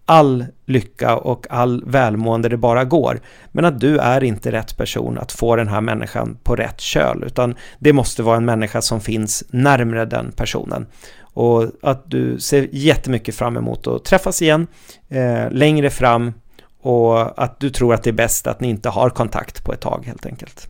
all 0.07 0.45
lycka 0.65 1.15
och 1.15 1.47
all 1.49 1.83
välmående 1.85 2.49
det 2.49 2.57
bara 2.57 2.83
går. 2.83 3.19
Men 3.51 3.65
att 3.65 3.79
du 3.79 3.97
är 3.97 4.23
inte 4.23 4.51
rätt 4.51 4.77
person 4.77 5.17
att 5.17 5.31
få 5.31 5.55
den 5.55 5.67
här 5.67 5.81
människan 5.81 6.37
på 6.43 6.55
rätt 6.55 6.81
köl, 6.81 7.23
utan 7.25 7.55
det 7.79 7.93
måste 7.93 8.23
vara 8.23 8.37
en 8.37 8.45
människa 8.45 8.81
som 8.81 9.01
finns 9.01 9.43
närmre 9.49 10.05
den 10.05 10.31
personen. 10.31 10.87
Och 11.21 11.65
att 11.81 12.11
du 12.11 12.39
ser 12.39 12.67
jättemycket 12.71 13.35
fram 13.35 13.57
emot 13.57 13.87
att 13.87 14.05
träffas 14.05 14.41
igen 14.41 14.67
eh, 15.09 15.51
längre 15.51 15.89
fram 15.89 16.33
och 16.81 17.43
att 17.43 17.59
du 17.59 17.69
tror 17.69 17.93
att 17.93 18.03
det 18.03 18.09
är 18.09 18.13
bäst 18.13 18.47
att 18.47 18.61
ni 18.61 18.69
inte 18.69 18.89
har 18.89 19.09
kontakt 19.09 19.63
på 19.63 19.73
ett 19.73 19.81
tag 19.81 20.03
helt 20.05 20.25
enkelt. 20.25 20.69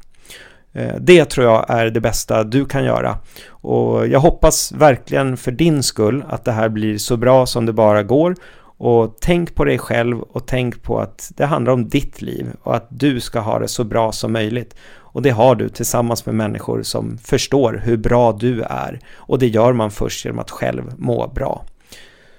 Eh, 0.73 0.95
det 0.99 1.25
tror 1.25 1.45
jag 1.45 1.65
är 1.69 1.89
det 1.89 2.01
bästa 2.01 2.43
du 2.43 2.65
kan 2.65 2.83
göra. 2.83 3.17
Och 3.49 4.07
jag 4.07 4.19
hoppas 4.19 4.71
verkligen 4.71 5.37
för 5.37 5.51
din 5.51 5.83
skull 5.83 6.23
att 6.29 6.45
det 6.45 6.51
här 6.51 6.69
blir 6.69 6.97
så 6.97 7.17
bra 7.17 7.45
som 7.45 7.65
det 7.65 7.73
bara 7.73 8.03
går 8.03 8.35
och 8.77 9.17
tänk 9.21 9.55
på 9.55 9.65
dig 9.65 9.77
själv 9.77 10.21
och 10.21 10.47
tänk 10.47 10.83
på 10.83 10.99
att 10.99 11.31
det 11.35 11.45
handlar 11.45 11.73
om 11.73 11.89
ditt 11.89 12.21
liv 12.21 12.47
och 12.63 12.75
att 12.75 12.87
du 12.89 13.19
ska 13.19 13.39
ha 13.39 13.59
det 13.59 13.67
så 13.67 13.83
bra 13.83 14.11
som 14.11 14.33
möjligt. 14.33 14.75
Och 15.17 15.21
det 15.21 15.29
har 15.29 15.55
du 15.55 15.69
tillsammans 15.69 16.25
med 16.25 16.35
människor 16.35 16.83
som 16.83 17.17
förstår 17.17 17.81
hur 17.83 17.97
bra 17.97 18.31
du 18.31 18.61
är. 18.61 18.99
Och 19.15 19.39
det 19.39 19.47
gör 19.47 19.73
man 19.73 19.91
först 19.91 20.25
genom 20.25 20.39
att 20.39 20.51
själv 20.51 20.83
må 20.97 21.27
bra. 21.27 21.65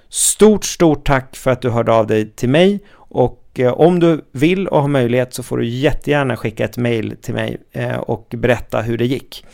Stort, 0.09 0.65
stort 0.65 1.07
tack 1.07 1.35
för 1.35 1.51
att 1.51 1.61
du 1.61 1.69
hörde 1.69 1.91
av 1.91 2.07
dig 2.07 2.29
till 2.29 2.49
mig 2.49 2.79
och 2.93 3.45
eh, 3.55 3.73
om 3.73 3.99
du 3.99 4.21
vill 4.31 4.67
och 4.67 4.81
har 4.81 4.87
möjlighet 4.87 5.33
så 5.33 5.43
får 5.43 5.57
du 5.57 5.67
jättegärna 5.67 6.37
skicka 6.37 6.65
ett 6.65 6.77
mail 6.77 7.15
till 7.21 7.33
mig 7.33 7.57
eh, 7.71 7.97
och 7.97 8.33
berätta 8.37 8.81
hur 8.81 8.97
det 8.97 9.05
gick. 9.05 9.45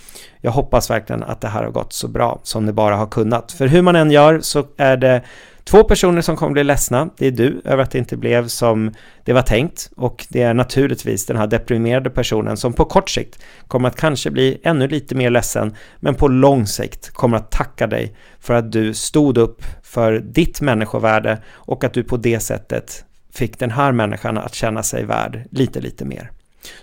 Jag 0.42 0.52
hoppas 0.52 0.90
verkligen 0.90 1.24
att 1.24 1.42
det 1.42 1.48
här 1.48 1.64
har 1.64 1.72
gått 1.72 1.94
så 1.94 2.08
bra 2.08 2.40
som 2.44 2.66
det 2.66 2.74
bara 2.74 2.96
har 2.96 3.08
kunnat. 3.08 3.52
För 3.52 3.68
hur 3.68 3.82
man 3.82 3.96
än 3.96 4.12
gör 4.12 4.40
så 4.40 4.66
är 4.78 4.98
det 4.98 5.22
Två 5.70 5.84
personer 5.84 6.22
som 6.22 6.36
kommer 6.36 6.52
bli 6.52 6.64
ledsna, 6.64 7.10
det 7.18 7.28
är 7.28 7.32
du 7.32 7.62
över 7.66 7.84
att 7.84 7.92
det 7.92 7.98
inte 7.98 8.18
blev 8.18 8.48
som 8.48 8.94
det 9.24 9.34
var 9.34 9.42
tänkt 9.42 9.90
och 9.96 10.26
det 10.30 10.42
är 10.42 10.54
naturligtvis 10.54 11.26
den 11.26 11.38
här 11.38 11.48
deprimerade 11.48 12.10
personen 12.10 12.58
som 12.58 12.74
på 12.74 12.86
kort 12.86 13.10
sikt 13.10 13.40
kommer 13.68 13.90
att 13.90 13.96
kanske 13.96 14.32
bli 14.32 14.62
ännu 14.64 14.88
lite 14.88 15.16
mer 15.16 15.30
ledsen 15.30 15.76
men 16.00 16.16
på 16.16 16.28
lång 16.28 16.68
sikt 16.68 17.10
kommer 17.10 17.38
att 17.38 17.52
tacka 17.52 17.88
dig 17.88 18.16
för 18.40 18.54
att 18.54 18.72
du 18.72 18.94
stod 18.94 19.38
upp 19.38 19.64
för 19.84 20.20
ditt 20.20 20.62
människovärde 20.62 21.42
och 21.54 21.84
att 21.84 21.94
du 21.94 22.04
på 22.04 22.18
det 22.18 22.40
sättet 22.40 23.06
fick 23.34 23.60
den 23.60 23.72
här 23.72 23.92
människan 23.92 24.38
att 24.38 24.56
känna 24.56 24.84
sig 24.84 25.06
värd 25.06 25.48
lite, 25.52 25.82
lite 25.82 26.06
mer. 26.06 26.32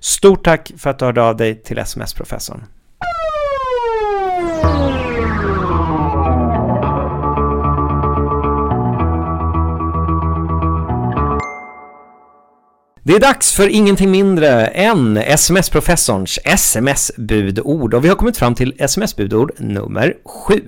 Stort 0.00 0.44
tack 0.44 0.72
för 0.78 0.90
att 0.90 0.98
du 0.98 1.04
hörde 1.04 1.22
av 1.22 1.36
dig 1.36 1.62
till 1.62 1.78
SMS-professorn. 1.78 2.64
Det 13.04 13.12
är 13.12 13.20
dags 13.20 13.52
för 13.52 13.68
ingenting 13.68 14.10
mindre 14.10 14.66
än 14.66 15.16
SMS-professorns 15.16 16.38
SMS-budord 16.44 17.94
och 17.94 18.04
vi 18.04 18.08
har 18.08 18.16
kommit 18.16 18.36
fram 18.36 18.54
till 18.54 18.74
SMS-budord 18.78 19.52
nummer 19.58 20.14
7. 20.24 20.60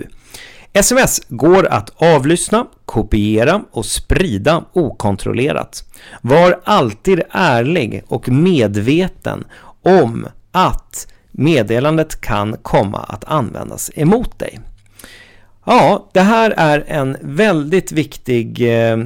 SMS 0.72 1.20
går 1.28 1.66
att 1.66 1.90
avlyssna, 1.96 2.66
kopiera 2.84 3.62
och 3.70 3.86
sprida 3.86 4.64
okontrollerat. 4.72 5.84
Var 6.22 6.60
alltid 6.64 7.22
ärlig 7.30 8.02
och 8.08 8.28
medveten 8.28 9.44
om 9.82 10.26
att 10.52 11.06
meddelandet 11.30 12.20
kan 12.20 12.56
komma 12.62 12.98
att 12.98 13.24
användas 13.24 13.90
emot 13.94 14.38
dig. 14.38 14.60
Ja, 15.66 16.10
det 16.12 16.20
här 16.20 16.54
är 16.56 16.84
en 16.88 17.16
väldigt 17.20 17.92
viktig 17.92 18.60
eh, 18.60 18.96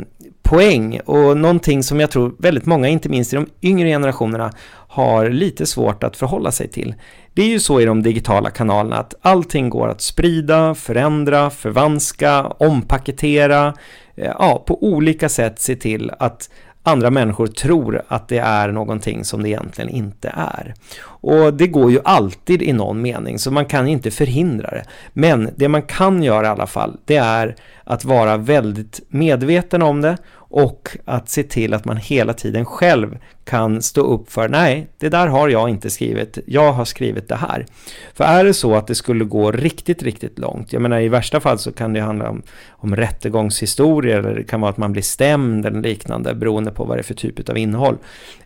poäng 0.49 1.01
och 1.05 1.37
någonting 1.37 1.83
som 1.83 2.01
jag 2.01 2.11
tror 2.11 2.35
väldigt 2.39 2.67
många, 2.67 2.89
inte 2.89 3.09
minst 3.09 3.33
i 3.33 3.37
de 3.37 3.47
yngre 3.63 3.89
generationerna, 3.89 4.53
har 4.89 5.31
lite 5.31 5.67
svårt 5.67 6.05
att 6.05 6.17
förhålla 6.17 6.53
sig 6.53 6.69
till. 6.69 6.95
Det 7.35 7.43
är 7.43 7.47
ju 7.47 7.61
så 7.61 7.81
i 7.81 7.85
de 7.85 8.03
digitala 8.03 8.51
kanalerna 8.51 8.97
att 8.97 9.15
allting 9.23 9.71
går 9.71 9.89
att 9.89 10.01
sprida, 10.01 10.75
förändra, 10.75 11.51
förvanska, 11.51 12.47
ompaketera, 12.47 13.75
eh, 14.17 14.33
ja, 14.39 14.65
på 14.67 14.85
olika 14.85 15.29
sätt 15.29 15.61
se 15.61 15.77
till 15.77 16.11
att 16.19 16.51
andra 16.83 17.11
människor 17.11 17.47
tror 17.47 18.03
att 18.09 18.29
det 18.29 18.39
är 18.39 18.69
någonting 18.73 19.25
som 19.25 19.43
det 19.43 19.49
egentligen 19.49 19.91
inte 19.91 20.33
är. 20.37 20.75
Och 21.05 21.55
det 21.55 21.67
går 21.67 21.91
ju 21.91 22.01
alltid 22.05 22.63
i 22.63 22.73
någon 22.73 23.03
mening, 23.03 23.39
så 23.39 23.51
man 23.51 23.67
kan 23.67 23.89
inte 23.89 24.11
förhindra 24.11 24.71
det. 24.71 24.85
Men 25.13 25.51
det 25.57 25.69
man 25.69 25.83
kan 25.83 26.23
göra 26.23 26.47
i 26.47 26.51
alla 26.51 26.67
fall, 26.67 26.97
det 27.05 27.17
är 27.17 27.57
att 27.85 28.05
vara 28.05 28.37
väldigt 28.37 29.01
medveten 29.09 29.83
om 29.83 30.01
det 30.01 30.17
och 30.51 30.97
att 31.05 31.29
se 31.29 31.43
till 31.43 31.75
att 31.75 31.85
man 31.85 31.97
hela 31.97 32.35
tiden 32.35 32.65
själv 32.65 33.19
kan 33.45 33.83
stå 33.83 34.01
upp 34.01 34.33
för, 34.33 34.49
nej, 34.49 34.89
det 34.99 35.09
där 35.09 35.27
har 35.27 35.49
jag 35.49 35.69
inte 35.69 35.91
skrivit, 35.91 36.39
jag 36.47 36.73
har 36.73 36.85
skrivit 36.85 37.29
det 37.29 37.37
här. 37.37 37.67
För 38.15 38.25
är 38.25 38.45
det 38.45 38.55
så 38.55 38.75
att 38.75 38.87
det 38.87 38.95
skulle 38.95 39.25
gå 39.25 39.53
riktigt, 39.53 40.03
riktigt 40.03 40.39
långt, 40.39 40.73
jag 40.73 40.83
menar 40.83 41.01
i 41.01 41.09
värsta 41.09 41.41
fall 41.41 41.59
så 41.59 41.73
kan 41.73 41.93
det 41.93 42.01
handla 42.01 42.31
om, 42.31 42.43
om 42.69 42.97
rättegångshistorier, 42.97 44.19
eller 44.19 44.35
det 44.35 44.45
kan 44.45 44.61
vara 44.61 44.71
att 44.71 44.77
man 44.77 44.93
blir 44.93 45.03
stämd 45.03 45.67
eller 45.67 45.81
liknande, 45.81 46.35
beroende 46.35 46.71
på 46.71 46.85
vad 46.85 46.97
det 46.97 47.01
är 47.01 47.03
för 47.03 47.15
typ 47.15 47.49
av 47.49 47.59
innehåll. 47.59 47.97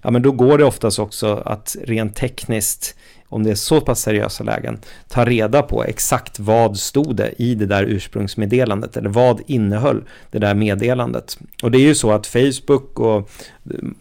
Ja, 0.03 0.11
men 0.11 0.23
då 0.23 0.33
går 0.33 0.59
det 0.59 0.65
oftast 0.65 0.99
också 0.99 1.43
att 1.45 1.77
rent 1.85 2.17
tekniskt 2.17 2.97
om 3.33 3.42
det 3.42 3.51
är 3.51 3.55
så 3.55 3.81
pass 3.81 4.01
seriösa 4.01 4.45
lägen, 4.45 4.79
ta 5.09 5.25
reda 5.25 5.62
på 5.62 5.85
exakt 5.85 6.38
vad 6.38 6.77
stod 6.77 7.16
det 7.16 7.33
i 7.42 7.55
det 7.55 7.66
där 7.66 7.85
ursprungsmeddelandet 7.85 8.97
eller 8.97 9.09
vad 9.09 9.40
innehöll 9.47 10.03
det 10.31 10.38
där 10.38 10.55
meddelandet. 10.55 11.38
Och 11.62 11.71
det 11.71 11.79
är 11.79 11.83
ju 11.83 11.95
så 11.95 12.12
att 12.12 12.27
Facebook 12.27 13.01
och, 13.01 13.31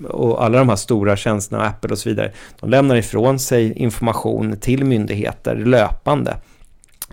och 0.10 0.44
alla 0.44 0.60
de 0.60 0.70
här 0.70 0.76
stora 0.76 1.16
tjänsterna, 1.16 1.64
Apple 1.64 1.92
och 1.92 1.98
så 1.98 2.10
vidare, 2.10 2.32
de 2.60 2.70
lämnar 2.70 2.96
ifrån 2.96 3.40
sig 3.40 3.74
information 3.74 4.58
till 4.58 4.86
myndigheter 4.86 5.56
löpande 5.56 6.38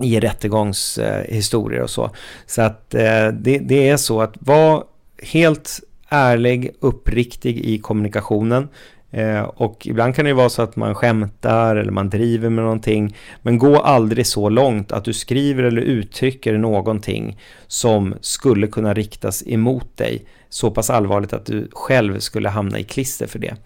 i 0.00 0.20
rättegångshistorier 0.20 1.82
och 1.82 1.90
så. 1.90 2.10
Så 2.46 2.62
att 2.62 2.94
eh, 2.94 3.28
det, 3.28 3.58
det 3.58 3.88
är 3.88 3.96
så 3.96 4.20
att 4.20 4.34
vara 4.40 4.82
helt 5.22 5.80
ärlig, 6.08 6.70
uppriktig 6.80 7.58
i 7.58 7.78
kommunikationen. 7.78 8.68
Eh, 9.10 9.42
och 9.42 9.86
ibland 9.86 10.14
kan 10.14 10.24
det 10.24 10.28
ju 10.28 10.34
vara 10.34 10.48
så 10.48 10.62
att 10.62 10.76
man 10.76 10.94
skämtar 10.94 11.76
eller 11.76 11.92
man 11.92 12.10
driver 12.10 12.50
med 12.50 12.64
någonting. 12.64 13.16
Men 13.42 13.58
gå 13.58 13.76
aldrig 13.76 14.26
så 14.26 14.48
långt 14.48 14.92
att 14.92 15.04
du 15.04 15.12
skriver 15.12 15.62
eller 15.62 15.82
uttrycker 15.82 16.58
någonting 16.58 17.38
som 17.66 18.14
skulle 18.20 18.66
kunna 18.66 18.94
riktas 18.94 19.42
emot 19.46 19.96
dig. 19.96 20.24
Så 20.48 20.70
pass 20.70 20.90
allvarligt 20.90 21.32
att 21.32 21.46
du 21.46 21.68
själv 21.72 22.18
skulle 22.18 22.48
hamna 22.48 22.78
i 22.78 22.84
klister 22.84 23.26
för 23.26 23.38
det. 23.38 23.56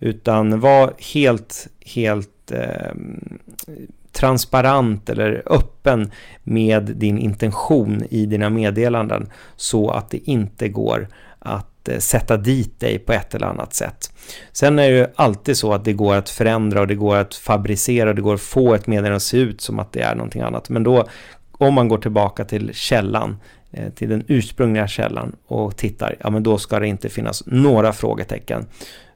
Utan 0.00 0.60
var 0.60 0.92
helt, 1.14 1.68
helt 1.80 2.52
eh, 2.52 2.92
transparent 4.12 5.08
eller 5.08 5.42
öppen 5.46 6.10
med 6.42 6.82
din 6.82 7.18
intention 7.18 8.02
i 8.10 8.26
dina 8.26 8.50
meddelanden 8.50 9.30
så 9.56 9.90
att 9.90 10.10
det 10.10 10.30
inte 10.30 10.68
går 10.68 11.08
att 11.38 11.71
Eh, 11.88 11.98
sätta 11.98 12.36
dit 12.36 12.80
dig 12.80 12.98
på 12.98 13.12
ett 13.12 13.34
eller 13.34 13.46
annat 13.46 13.74
sätt. 13.74 14.12
Sen 14.52 14.78
är 14.78 14.90
det 14.90 14.96
ju 14.96 15.06
alltid 15.14 15.56
så 15.56 15.72
att 15.72 15.84
det 15.84 15.92
går 15.92 16.14
att 16.14 16.30
förändra 16.30 16.80
och 16.80 16.86
det 16.86 16.94
går 16.94 17.16
att 17.16 17.34
fabricera 17.34 18.08
och 18.08 18.14
det 18.14 18.22
går 18.22 18.34
att 18.34 18.40
få 18.40 18.74
ett 18.74 18.86
meddelande 18.86 19.16
att 19.16 19.22
se 19.22 19.36
ut 19.36 19.60
som 19.60 19.78
att 19.78 19.92
det 19.92 20.00
är 20.00 20.14
någonting 20.14 20.42
annat. 20.42 20.68
Men 20.68 20.82
då, 20.82 21.08
om 21.52 21.74
man 21.74 21.88
går 21.88 21.98
tillbaka 21.98 22.44
till 22.44 22.70
källan, 22.74 23.36
eh, 23.70 23.92
till 23.92 24.08
den 24.08 24.24
ursprungliga 24.28 24.88
källan 24.88 25.36
och 25.46 25.76
tittar, 25.76 26.16
ja 26.20 26.30
men 26.30 26.42
då 26.42 26.58
ska 26.58 26.78
det 26.78 26.86
inte 26.86 27.08
finnas 27.08 27.42
några 27.46 27.92
frågetecken. 27.92 28.66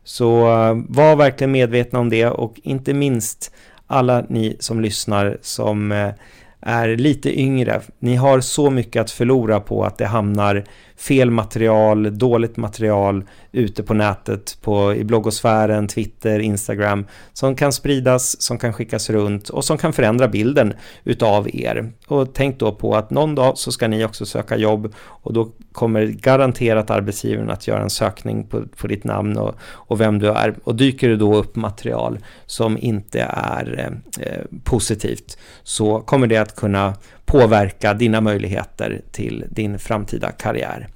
Så 0.05 0.41
eh, 0.41 0.77
var 0.89 1.17
verkligen 1.17 1.53
medvetna 1.53 1.99
om 1.99 2.09
det 2.09 2.27
och 2.27 2.55
inte 2.63 2.95
minst 2.95 3.55
alla 3.87 4.25
ni 4.29 4.57
som 4.61 4.81
lyssnar 4.81 5.39
som 5.43 6.13
är 6.61 6.97
lite 6.97 7.41
yngre. 7.41 7.81
Ni 7.99 8.17
har 8.17 8.41
så 8.41 8.71
mycket 8.71 9.01
att 9.01 9.11
förlora 9.11 9.61
på 9.61 9.85
att 9.85 9.99
det 9.99 10.07
hamnar 10.07 10.65
fel 10.97 11.31
material, 11.31 12.19
dåligt 12.19 12.57
material 12.57 13.25
ute 13.53 13.83
på 13.83 13.95
nätet, 13.95 14.59
på, 14.63 14.95
i 14.95 15.05
bloggosfären, 15.05 15.89
Twitter, 15.89 16.39
Instagram, 16.39 17.07
som 17.33 17.57
kan 17.57 17.73
spridas, 17.73 18.43
som 18.43 18.59
kan 18.59 18.73
skickas 18.73 19.11
runt 19.11 19.49
och 19.49 19.65
som 19.65 19.79
kan 19.79 19.93
förändra 19.93 20.29
bilden 20.29 20.75
utav 21.05 21.49
er. 21.57 21.93
Och 22.07 22.35
tänk 22.35 22.59
då 22.59 22.73
på 22.73 22.97
att 22.97 23.11
någon 23.11 23.35
dag 23.35 23.59
så 23.59 23.73
ska 23.73 23.89
ni 23.89 24.05
också 24.05 24.27
söka 24.27 24.57
jobb 24.57 24.95
och 24.99 25.33
då 25.33 25.51
kommer 25.73 26.07
garanterat 26.07 26.91
arbetsgivaren 26.91 27.51
att 27.51 27.69
göra 27.69 27.83
en 27.83 27.91
sökning 27.91 28.47
på, 28.47 28.63
på 28.77 28.87
ditt 28.87 29.05
namn 29.05 29.37
och, 29.37 29.55
och 29.63 30.01
vem 30.01 30.19
du 30.19 30.29
är. 30.29 30.55
Och 30.65 30.75
dyker 30.75 31.09
det 31.09 31.17
då 31.17 31.37
upp 31.37 31.57
material 31.57 32.19
som 32.47 32.79
inte 32.79 33.21
är 33.31 33.99
eh, 34.19 34.59
positivt 34.65 35.39
så 35.63 36.01
kommer 36.01 36.27
det 36.27 36.46
att 36.47 36.57
kunna 36.57 36.95
påverka 37.25 37.95
dina 37.95 38.21
möjligheter 38.21 39.01
till 39.13 39.45
din 39.51 39.79
framtida 39.79 40.33
karriär. 40.33 40.89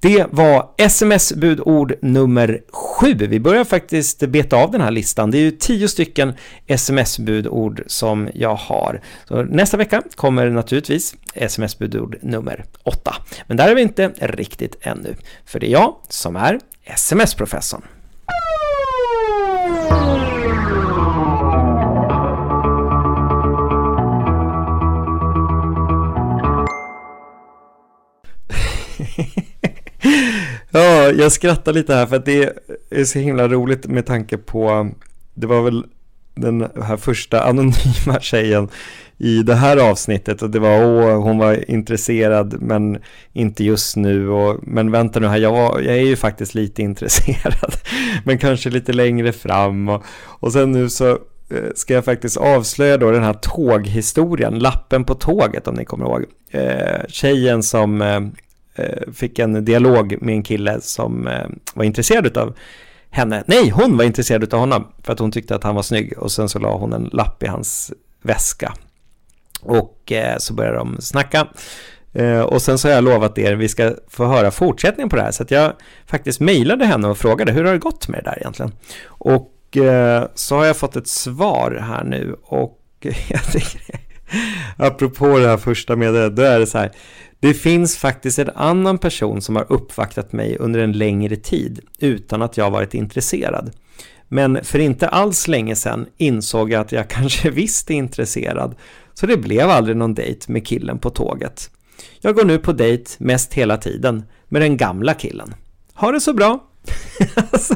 Det 0.00 0.26
var 0.30 0.70
sms-budord 0.76 1.94
nummer 2.02 2.60
sju. 2.72 3.14
Vi 3.14 3.40
börjar 3.40 3.64
faktiskt 3.64 4.20
beta 4.20 4.56
av 4.56 4.70
den 4.70 4.80
här 4.80 4.90
listan. 4.90 5.30
Det 5.30 5.38
är 5.38 5.42
ju 5.42 5.50
tio 5.50 5.88
stycken 5.88 6.34
sms-budord 6.66 7.82
som 7.86 8.28
jag 8.34 8.54
har. 8.54 9.00
Så 9.28 9.42
nästa 9.42 9.76
vecka 9.76 10.02
kommer 10.14 10.50
naturligtvis 10.50 11.14
sms-budord 11.34 12.16
nummer 12.22 12.64
åtta. 12.82 13.14
Men 13.46 13.56
där 13.56 13.68
är 13.68 13.74
vi 13.74 13.82
inte 13.82 14.12
riktigt 14.18 14.76
ännu, 14.80 15.14
för 15.46 15.60
det 15.60 15.66
är 15.66 15.72
jag 15.72 15.96
som 16.08 16.36
är 16.36 16.60
sms-professorn. 16.84 17.82
ja, 30.70 31.10
jag 31.10 31.32
skrattar 31.32 31.72
lite 31.72 31.94
här 31.94 32.06
för 32.06 32.16
att 32.16 32.26
det 32.26 32.52
är 32.90 33.04
så 33.04 33.18
himla 33.18 33.48
roligt 33.48 33.86
med 33.86 34.06
tanke 34.06 34.38
på, 34.38 34.90
det 35.34 35.46
var 35.46 35.62
väl 35.62 35.84
den 36.34 36.68
här 36.82 36.96
första 36.96 37.42
anonyma 37.42 38.20
tjejen 38.20 38.68
i 39.18 39.42
det 39.42 39.54
här 39.54 39.76
avsnittet. 39.76 40.42
Och 40.42 40.50
det 40.50 40.58
var 40.58 40.84
åh, 40.84 41.22
hon 41.22 41.38
var 41.38 41.70
intresserad 41.70 42.62
men 42.62 42.98
inte 43.32 43.64
just 43.64 43.96
nu. 43.96 44.28
Och 44.28 44.60
men 44.62 44.90
vänta 44.90 45.20
nu 45.20 45.26
här, 45.26 45.38
jag, 45.38 45.52
var, 45.52 45.80
jag 45.80 45.96
är 45.96 46.06
ju 46.06 46.16
faktiskt 46.16 46.54
lite 46.54 46.82
intresserad 46.88 47.72
men 48.24 48.38
kanske 48.38 48.70
lite 48.70 48.92
längre 48.92 49.32
fram. 49.32 49.88
Och, 49.88 50.04
och 50.24 50.52
sen 50.52 50.72
nu 50.72 50.88
så 50.88 51.10
eh, 51.10 51.70
ska 51.74 51.94
jag 51.94 52.04
faktiskt 52.04 52.36
avslöja 52.36 52.96
då 52.96 53.10
den 53.10 53.24
här 53.24 53.34
tåghistorien, 53.42 54.58
lappen 54.58 55.04
på 55.04 55.14
tåget 55.14 55.68
om 55.68 55.74
ni 55.74 55.84
kommer 55.84 56.04
ihåg. 56.04 56.24
Eh, 56.50 57.04
tjejen 57.08 57.62
som 57.62 58.02
Eh, 58.02 58.20
Eh, 58.78 59.12
fick 59.12 59.38
en 59.38 59.64
dialog 59.64 60.16
med 60.20 60.34
en 60.34 60.42
kille 60.42 60.80
som 60.80 61.28
eh, 61.28 61.46
var 61.74 61.84
intresserad 61.84 62.36
av 62.36 62.56
henne. 63.10 63.44
Nej, 63.46 63.68
hon 63.68 63.96
var 63.96 64.04
intresserad 64.04 64.54
av 64.54 64.60
honom 64.60 64.86
för 65.02 65.12
att 65.12 65.18
hon 65.18 65.32
tyckte 65.32 65.54
att 65.54 65.64
han 65.64 65.74
var 65.74 65.82
snygg 65.82 66.18
och 66.18 66.32
sen 66.32 66.48
så 66.48 66.58
la 66.58 66.78
hon 66.78 66.92
en 66.92 67.10
lapp 67.12 67.42
i 67.42 67.46
hans 67.46 67.92
väska. 68.22 68.74
Och 69.60 70.12
eh, 70.12 70.36
så 70.38 70.54
började 70.54 70.76
de 70.76 70.96
snacka. 71.00 71.46
och 72.44 72.62
sen 72.62 72.78
så 72.78 72.88
har 72.88 72.94
jag 72.94 73.04
lovat 73.04 73.38
er, 73.38 73.54
vi 73.54 73.68
ska 73.68 73.94
få 74.08 74.26
höra 74.26 74.50
fortsättningen 74.50 75.08
på 75.08 75.16
det 75.16 75.22
här. 75.22 75.30
Så 75.30 75.42
att 75.42 75.50
jag 75.50 75.72
faktiskt 76.06 76.40
mejlade 76.40 76.84
henne 76.84 77.08
och 77.08 77.18
frågade, 77.18 77.52
hur 77.52 77.64
har 77.64 77.72
det 77.72 77.78
gått 77.78 78.08
med 78.08 78.24
det 78.24 78.30
där 78.30 78.38
egentligen? 78.38 78.72
Och 79.04 79.54
så 80.34 80.56
har 80.56 80.64
jag 80.64 80.76
fått 80.76 80.96
ett 80.96 81.08
svar 81.08 81.84
här 81.88 82.04
nu 82.04 82.36
och 82.42 82.78
jag 83.28 83.44
tycker, 83.52 84.00
apropå 84.76 85.38
det 85.38 85.48
här 85.48 85.56
första 85.56 85.96
meddelandet, 85.96 86.36
då 86.36 86.42
är 86.42 86.58
det 86.58 86.66
så 86.66 86.78
här, 86.78 86.92
det 87.40 87.54
finns 87.54 87.96
faktiskt 87.96 88.38
en 88.38 88.50
annan 88.54 88.98
person 88.98 89.42
som 89.42 89.56
har 89.56 89.72
uppvaktat 89.72 90.32
mig 90.32 90.56
under 90.58 90.80
en 90.80 90.92
längre 90.92 91.36
tid 91.36 91.80
utan 91.98 92.42
att 92.42 92.56
jag 92.56 92.70
varit 92.70 92.94
intresserad. 92.94 93.70
Men 94.28 94.64
för 94.64 94.78
inte 94.78 95.08
alls 95.08 95.48
länge 95.48 95.76
sedan 95.76 96.06
insåg 96.16 96.70
jag 96.72 96.80
att 96.80 96.92
jag 96.92 97.08
kanske 97.08 97.50
visst 97.50 97.90
är 97.90 97.94
intresserad, 97.94 98.74
så 99.14 99.26
det 99.26 99.36
blev 99.36 99.70
aldrig 99.70 99.96
någon 99.96 100.14
dejt 100.14 100.52
med 100.52 100.66
killen 100.66 100.98
på 100.98 101.10
tåget. 101.10 101.70
Jag 102.20 102.34
går 102.34 102.44
nu 102.44 102.58
på 102.58 102.72
dejt 102.72 103.10
mest 103.18 103.54
hela 103.54 103.76
tiden 103.76 104.22
med 104.48 104.62
den 104.62 104.76
gamla 104.76 105.14
killen. 105.14 105.54
Ha 105.94 106.12
det 106.12 106.20
så 106.20 106.32
bra! 106.32 106.64
Alltså, 107.34 107.74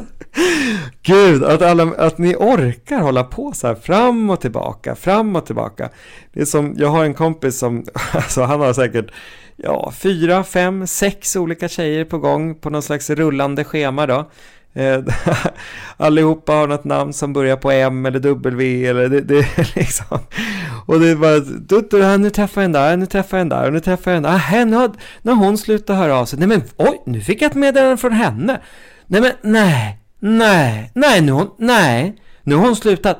Gud, 1.01 1.43
att, 1.43 1.61
alla, 1.61 1.83
att 1.83 2.17
ni 2.17 2.35
orkar 2.35 2.99
hålla 2.99 3.23
på 3.23 3.51
så 3.55 3.67
här 3.67 3.75
fram 3.75 4.29
och 4.29 4.41
tillbaka, 4.41 4.95
fram 4.95 5.35
och 5.35 5.45
tillbaka. 5.45 5.89
Det 6.33 6.41
är 6.41 6.45
som, 6.45 6.73
jag 6.77 6.87
har 6.87 7.05
en 7.05 7.13
kompis 7.13 7.57
som, 7.57 7.85
alltså 8.11 8.41
han 8.41 8.59
har 8.59 8.73
säkert 8.73 9.11
ja, 9.55 9.93
fyra, 9.97 10.43
fem, 10.43 10.87
sex 10.87 11.35
olika 11.35 11.67
tjejer 11.67 12.05
på 12.05 12.17
gång 12.17 12.55
på 12.55 12.69
någon 12.69 12.81
slags 12.81 13.09
rullande 13.09 13.63
schema 13.63 14.05
då. 14.07 14.29
Eh, 14.73 15.03
allihopa 15.97 16.53
har 16.53 16.67
något 16.67 16.83
namn 16.83 17.13
som 17.13 17.33
börjar 17.33 17.55
på 17.55 17.71
M 17.71 18.05
eller 18.05 18.19
W 18.19 18.85
eller 18.85 19.09
det, 19.09 19.21
det 19.21 19.45
liksom. 19.75 20.19
Och 20.85 20.99
det 20.99 21.09
är 21.09 21.15
bara, 21.15 21.39
du, 21.39 22.17
nu 22.17 22.29
träffar 22.29 22.61
jag 22.61 22.65
en 22.65 22.71
där, 22.71 22.97
nu 22.97 23.05
träffar 23.05 23.37
jag 23.37 23.41
en 23.41 23.49
där, 23.49 23.67
och 23.67 23.73
nu 23.73 23.79
träffar 23.79 24.11
jag 24.11 24.17
en 24.17 24.23
där. 24.23 24.29
Ah, 24.29 24.37
henne, 24.37 24.89
när 25.21 25.33
hon 25.33 25.57
slutar 25.57 25.93
höra 25.93 26.15
av 26.15 26.25
sig, 26.25 26.39
nej 26.39 26.47
men 26.47 26.63
oj, 26.77 27.01
nu 27.05 27.21
fick 27.21 27.41
jag 27.41 27.49
ett 27.49 27.55
meddelande 27.55 27.97
från 27.97 28.11
henne. 28.11 28.61
Nej 29.07 29.21
men 29.21 29.31
nej, 29.41 30.02
nej, 30.23 30.91
nej, 30.93 31.21
nu 31.21 31.31
hon, 31.31 31.49
nej, 31.57 32.15
nu 32.43 32.55
har 32.55 32.65
hon 32.65 32.75
slutat. 32.75 33.19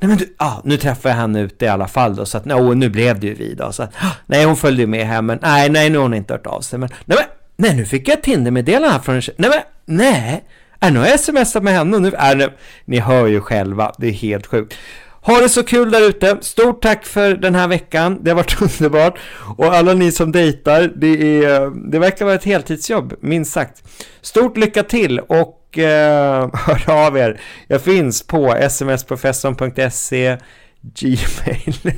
Nej 0.00 0.08
men 0.08 0.18
du, 0.18 0.34
ah, 0.36 0.60
nu 0.64 0.76
träffade 0.76 1.14
jag 1.14 1.20
henne 1.20 1.40
ute 1.40 1.64
i 1.64 1.68
alla 1.68 1.88
fall 1.88 2.16
då, 2.16 2.26
så 2.26 2.38
att 2.38 2.44
no, 2.44 2.74
nu 2.74 2.88
blev 2.88 3.20
det 3.20 3.26
ju 3.26 3.34
vi 3.34 3.54
då. 3.54 3.72
Så 3.72 3.82
att, 3.82 3.94
ah, 4.00 4.16
nej 4.26 4.44
hon 4.44 4.56
följde 4.56 4.82
ju 4.82 4.86
med 4.86 5.06
hem, 5.06 5.26
men 5.26 5.38
nej, 5.42 5.70
nej 5.70 5.90
nu 5.90 5.98
har 5.98 6.02
hon 6.02 6.14
inte 6.14 6.34
hört 6.34 6.46
av 6.46 6.60
sig. 6.60 6.78
Men 6.78 6.88
nej, 7.04 7.18
men, 7.18 7.26
nej 7.56 7.76
nu 7.76 7.84
fick 7.84 8.08
jag 8.08 8.18
ett 8.18 8.24
Tinder-meddelande 8.24 8.88
här 8.88 8.98
från 8.98 9.14
en 9.14 9.22
tjej. 9.22 9.34
Nej 9.38 9.50
men, 9.50 9.96
nej, 9.96 10.44
är 10.80 10.90
nu 10.90 10.98
har 10.98 11.06
jag 11.06 11.20
smsat 11.20 11.62
med 11.62 11.74
henne 11.74 11.96
och 11.96 12.02
nu 12.02 12.12
är 12.18 12.36
nu, 12.36 12.52
ni 12.84 12.98
hör 12.98 13.26
ju 13.26 13.40
själva, 13.40 13.92
det 13.98 14.06
är 14.06 14.12
helt 14.12 14.46
sjukt. 14.46 14.74
Ha 15.20 15.40
det 15.40 15.48
så 15.48 15.62
kul 15.62 15.90
där 15.90 16.08
ute. 16.08 16.36
Stort 16.40 16.82
tack 16.82 17.06
för 17.06 17.34
den 17.34 17.54
här 17.54 17.68
veckan. 17.68 18.18
Det 18.22 18.30
har 18.30 18.36
varit 18.36 18.62
underbart. 18.80 19.18
Och 19.56 19.74
alla 19.74 19.94
ni 19.94 20.12
som 20.12 20.32
dejtar, 20.32 20.92
det, 20.96 21.44
är, 21.44 21.90
det 21.90 21.98
verkar 21.98 22.24
vara 22.24 22.34
ett 22.34 22.44
heltidsjobb, 22.44 23.14
minst 23.20 23.52
sagt. 23.52 23.82
Stort 24.20 24.56
lycka 24.56 24.82
till 24.82 25.18
och 25.18 25.57
eh, 25.78 26.48
hör 26.52 26.90
av 26.90 27.16
er. 27.16 27.40
Jag 27.66 27.82
finns 27.82 28.26
på 28.26 28.68
smsprofessorn.se 28.70 30.38
Gmail, 30.80 31.92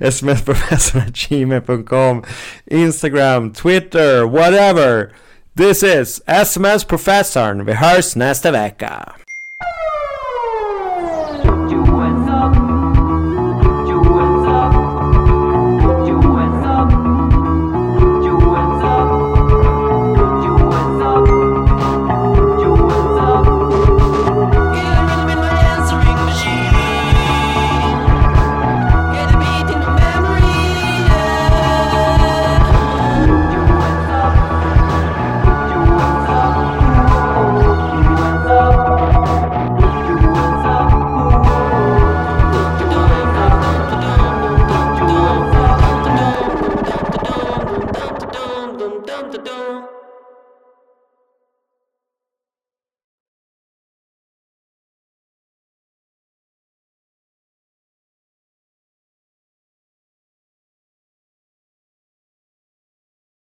smsprofessorn.gmail.com, 0.12 2.24
Instagram, 2.66 3.52
Twitter, 3.52 4.22
whatever. 4.22 5.12
This 5.54 5.82
is 5.82 6.22
SMS 6.26 6.84
Professorn. 6.84 7.64
Vi 7.64 7.72
hörs 7.72 8.16
nästa 8.16 8.50
vecka. 8.50 9.12